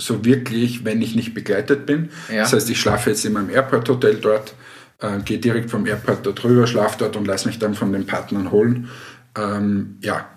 [0.00, 2.10] so wirklich, wenn ich nicht begleitet bin.
[2.28, 2.42] Ja.
[2.42, 4.54] Das heißt, ich schlafe jetzt in meinem Airport-Hotel dort,
[5.00, 8.06] äh, gehe direkt vom Airport dort rüber, schlafe dort und lasse mich dann von den
[8.06, 8.88] Partnern holen.
[9.36, 10.28] Ähm, ja.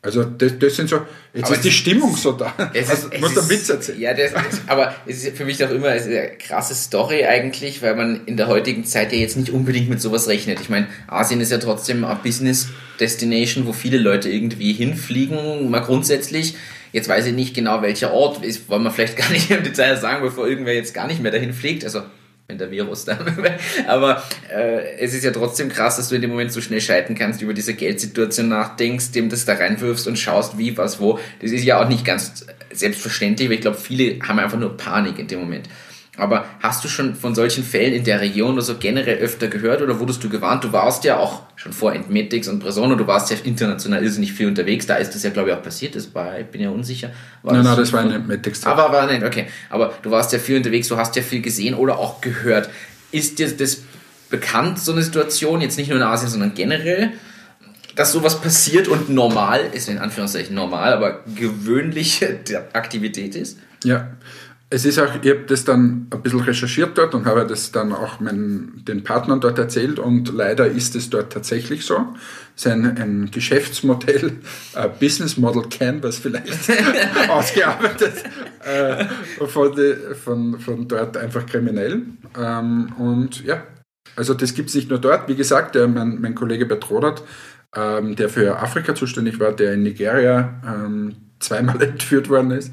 [0.00, 1.00] Also das, das sind so,
[1.34, 2.54] jetzt Aber ist die Stimmung so da.
[2.72, 4.00] Es also, ist, es muss ist- Witz erzählen.
[4.00, 7.96] Ja, das, das, aber es ist für mich doch immer eine krasse Story eigentlich, weil
[7.96, 10.60] man in der heutigen Zeit ja jetzt nicht unbedingt mit sowas rechnet.
[10.60, 12.68] Ich meine, Asien ist ja trotzdem eine Business
[13.00, 16.54] Destination, wo viele Leute irgendwie hinfliegen, mal grundsätzlich.
[16.92, 19.96] Jetzt weiß ich nicht genau, welcher Ort ist, wollen wir vielleicht gar nicht im Detail
[19.96, 21.84] sagen, bevor irgendwer jetzt gar nicht mehr dahin fliegt.
[21.84, 22.02] Also
[22.48, 23.18] wenn der Virus dann.
[23.86, 27.14] Aber äh, es ist ja trotzdem krass, dass du in dem Moment so schnell schalten
[27.14, 31.18] kannst, über diese Geldsituation nachdenkst, dem das da reinwirfst und schaust, wie, was, wo.
[31.42, 35.18] Das ist ja auch nicht ganz selbstverständlich, weil ich glaube, viele haben einfach nur Panik
[35.18, 35.68] in dem Moment.
[36.18, 39.80] Aber hast du schon von solchen Fällen in der Region oder so generell öfter gehört
[39.82, 40.64] oder wurdest du gewarnt?
[40.64, 44.48] Du warst ja auch schon vor Entmetics und Presono, du warst ja international irrsinnig viel
[44.48, 47.10] unterwegs, da ist das ja, glaube ich, auch passiert, das war, ich bin ja unsicher.
[47.42, 48.66] War Nein, nein, so das war eine Medtext.
[48.66, 49.46] aber war nicht, okay.
[49.70, 52.68] Aber du warst ja viel unterwegs, du hast ja viel gesehen oder auch gehört.
[53.12, 53.82] Ist dir das
[54.28, 57.12] bekannt, so eine Situation, jetzt nicht nur in Asien, sondern generell,
[57.94, 62.40] dass sowas passiert und normal ist, in Anführungszeichen normal, aber gewöhnliche
[62.72, 63.58] Aktivität ist?
[63.84, 64.08] Ja,
[64.70, 67.92] es ist auch, ich habe das dann ein bisschen recherchiert dort und habe das dann
[67.92, 72.06] auch meinen, den Partnern dort erzählt und leider ist es dort tatsächlich so.
[72.54, 74.32] Es ist ein, ein Geschäftsmodell,
[74.74, 76.70] ein Business Model Canvas vielleicht
[77.30, 78.24] ausgearbeitet
[78.62, 79.06] äh,
[79.46, 82.02] von, die, von, von dort einfach kriminell.
[82.38, 83.62] Ähm, und ja,
[84.16, 85.28] also das gibt es nicht nur dort.
[85.28, 87.22] Wie gesagt, der, mein, mein Kollege Bertrodert,
[87.74, 92.72] ähm, der für Afrika zuständig war, der in Nigeria ähm, zweimal entführt worden ist.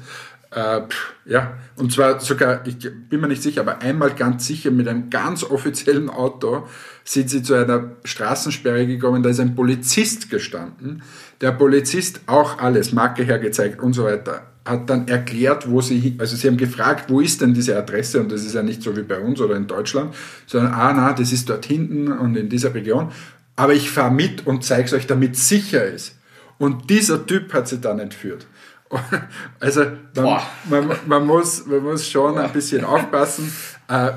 [0.56, 0.80] Äh,
[1.26, 5.10] ja, und zwar sogar, ich bin mir nicht sicher, aber einmal ganz sicher mit einem
[5.10, 6.66] ganz offiziellen Auto
[7.04, 11.02] sind sie zu einer Straßensperre gekommen, da ist ein Polizist gestanden.
[11.42, 16.36] Der Polizist auch alles, Marke hergezeigt und so weiter, hat dann erklärt, wo sie, also
[16.36, 19.02] sie haben gefragt, wo ist denn diese Adresse und das ist ja nicht so wie
[19.02, 20.14] bei uns oder in Deutschland,
[20.46, 23.12] sondern, ah na, das ist dort hinten und in dieser Region,
[23.56, 26.16] aber ich fahre mit und zeige es euch, damit es sicher ist.
[26.56, 28.46] Und dieser Typ hat sie dann entführt.
[29.60, 29.84] Also
[30.14, 33.52] man, man, man, muss, man muss schon ein bisschen aufpassen.
[33.88, 34.12] Äh,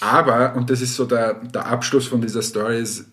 [0.00, 3.06] aber, und das ist so der, der Abschluss von dieser Story, ist,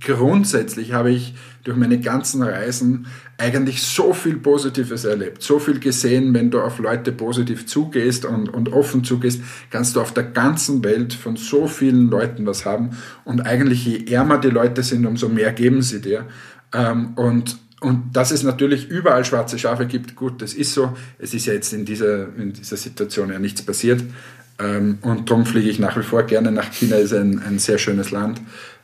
[0.00, 3.06] grundsätzlich habe ich durch meine ganzen Reisen
[3.36, 8.48] eigentlich so viel Positives erlebt, so viel gesehen, wenn du auf Leute positiv zugehst und,
[8.48, 12.96] und offen zugehst, kannst du auf der ganzen Welt von so vielen Leuten was haben.
[13.24, 16.26] Und eigentlich je ärmer die Leute sind, umso mehr geben sie dir.
[16.72, 20.96] Ähm, und und dass es natürlich überall schwarze Schafe gibt, gut, das ist so.
[21.18, 24.02] Es ist ja jetzt in dieser, in dieser Situation ja nichts passiert.
[24.58, 27.78] Ähm, und darum fliege ich nach wie vor gerne nach China, ist ein, ein sehr
[27.78, 28.40] schönes Land.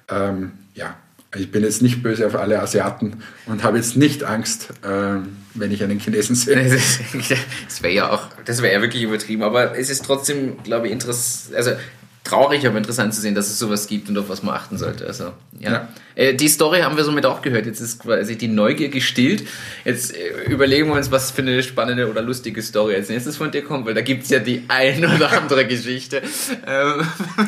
[0.09, 0.95] Ähm, ja,
[1.35, 5.17] ich bin jetzt nicht böse auf alle Asiaten und habe jetzt nicht Angst, äh,
[5.55, 6.55] wenn ich einen Chinesen sehe.
[7.67, 10.93] Das wäre ja auch, das wäre ja wirklich übertrieben, aber es ist trotzdem, glaube ich,
[10.93, 11.73] interessant, also
[12.25, 15.07] traurig, aber interessant zu sehen, dass es sowas gibt und auf was man achten sollte.
[15.07, 15.73] Also, ja.
[15.73, 15.89] ja.
[16.15, 17.67] Äh, die Story haben wir somit auch gehört.
[17.67, 19.47] Jetzt ist quasi die Neugier gestillt.
[19.85, 23.51] Jetzt äh, überlegen wir uns, was für eine spannende oder lustige Story als nächstes von
[23.51, 26.23] dir kommt, weil da gibt es ja die ein oder andere Geschichte.
[26.67, 27.07] Ähm,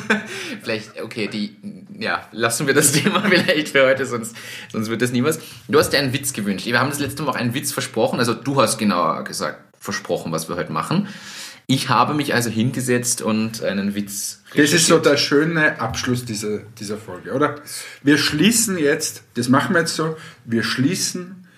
[0.63, 1.57] vielleicht, okay, die,
[1.99, 4.37] ja, lassen wir das Thema vielleicht für heute, sonst,
[4.71, 5.39] sonst wird das nie was.
[5.69, 6.67] Du hast dir einen Witz gewünscht.
[6.67, 8.19] Wir haben das letzte Mal auch einen Witz versprochen.
[8.19, 11.09] Also du hast genauer gesagt versprochen, was wir heute machen.
[11.69, 14.43] Ich habe mich also hingesetzt und einen Witz.
[14.55, 17.57] Das ist so der schöne Abschluss dieser, dieser Folge, oder?
[18.03, 21.49] Wir schließen jetzt, das machen wir jetzt so, wir schließen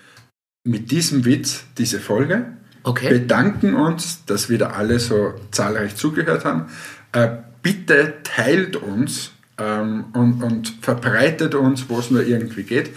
[0.64, 2.46] mit diesem Witz diese Folge.
[2.84, 3.10] Okay.
[3.10, 6.70] Bedanken uns, dass wieder alle so zahlreich zugehört haben.
[7.12, 7.28] Äh,
[7.62, 12.90] bitte teilt uns ähm, und, und verbreitet uns, wo es nur irgendwie geht.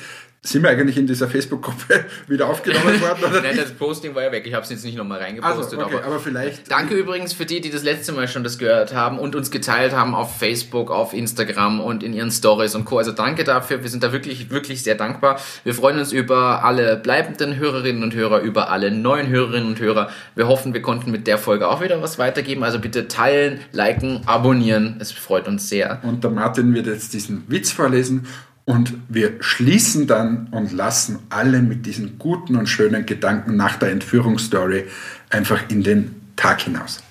[0.43, 3.25] Sind wir eigentlich in dieser Facebook-Gruppe wieder aufgenommen worden?
[3.29, 4.47] Oder Nein, das Posting war ja weg.
[4.47, 5.77] Ich habe es jetzt nicht nochmal reingepostet.
[5.77, 6.71] Also, okay, aber, aber, vielleicht.
[6.71, 9.93] Danke übrigens für die, die das letzte Mal schon das gehört haben und uns geteilt
[9.93, 12.97] haben auf Facebook, auf Instagram und in ihren Stories und Co.
[12.97, 13.83] Also danke dafür.
[13.83, 15.39] Wir sind da wirklich, wirklich sehr dankbar.
[15.63, 20.09] Wir freuen uns über alle bleibenden Hörerinnen und Hörer, über alle neuen Hörerinnen und Hörer.
[20.33, 22.63] Wir hoffen, wir konnten mit der Folge auch wieder was weitergeben.
[22.63, 24.97] Also bitte teilen, liken, abonnieren.
[24.99, 25.99] Es freut uns sehr.
[26.01, 28.25] Und der Martin wird jetzt diesen Witz vorlesen
[28.65, 33.91] und wir schließen dann und lassen alle mit diesen guten und schönen Gedanken nach der
[33.91, 34.85] Entführungsstory
[35.29, 37.03] einfach in den Tag hinaus.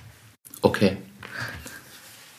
[0.63, 0.97] Okay.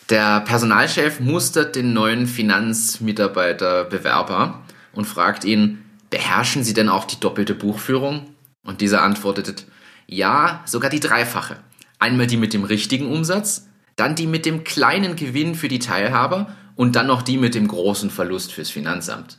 [0.09, 4.61] Der Personalchef mustert den neuen Finanzmitarbeiterbewerber
[4.93, 8.27] und fragt ihn, beherrschen Sie denn auch die doppelte Buchführung?
[8.63, 9.65] Und dieser antwortet,
[10.07, 11.57] ja, sogar die dreifache.
[11.99, 16.55] Einmal die mit dem richtigen Umsatz, dann die mit dem kleinen Gewinn für die Teilhaber
[16.81, 19.37] und dann noch die mit dem großen Verlust fürs Finanzamt.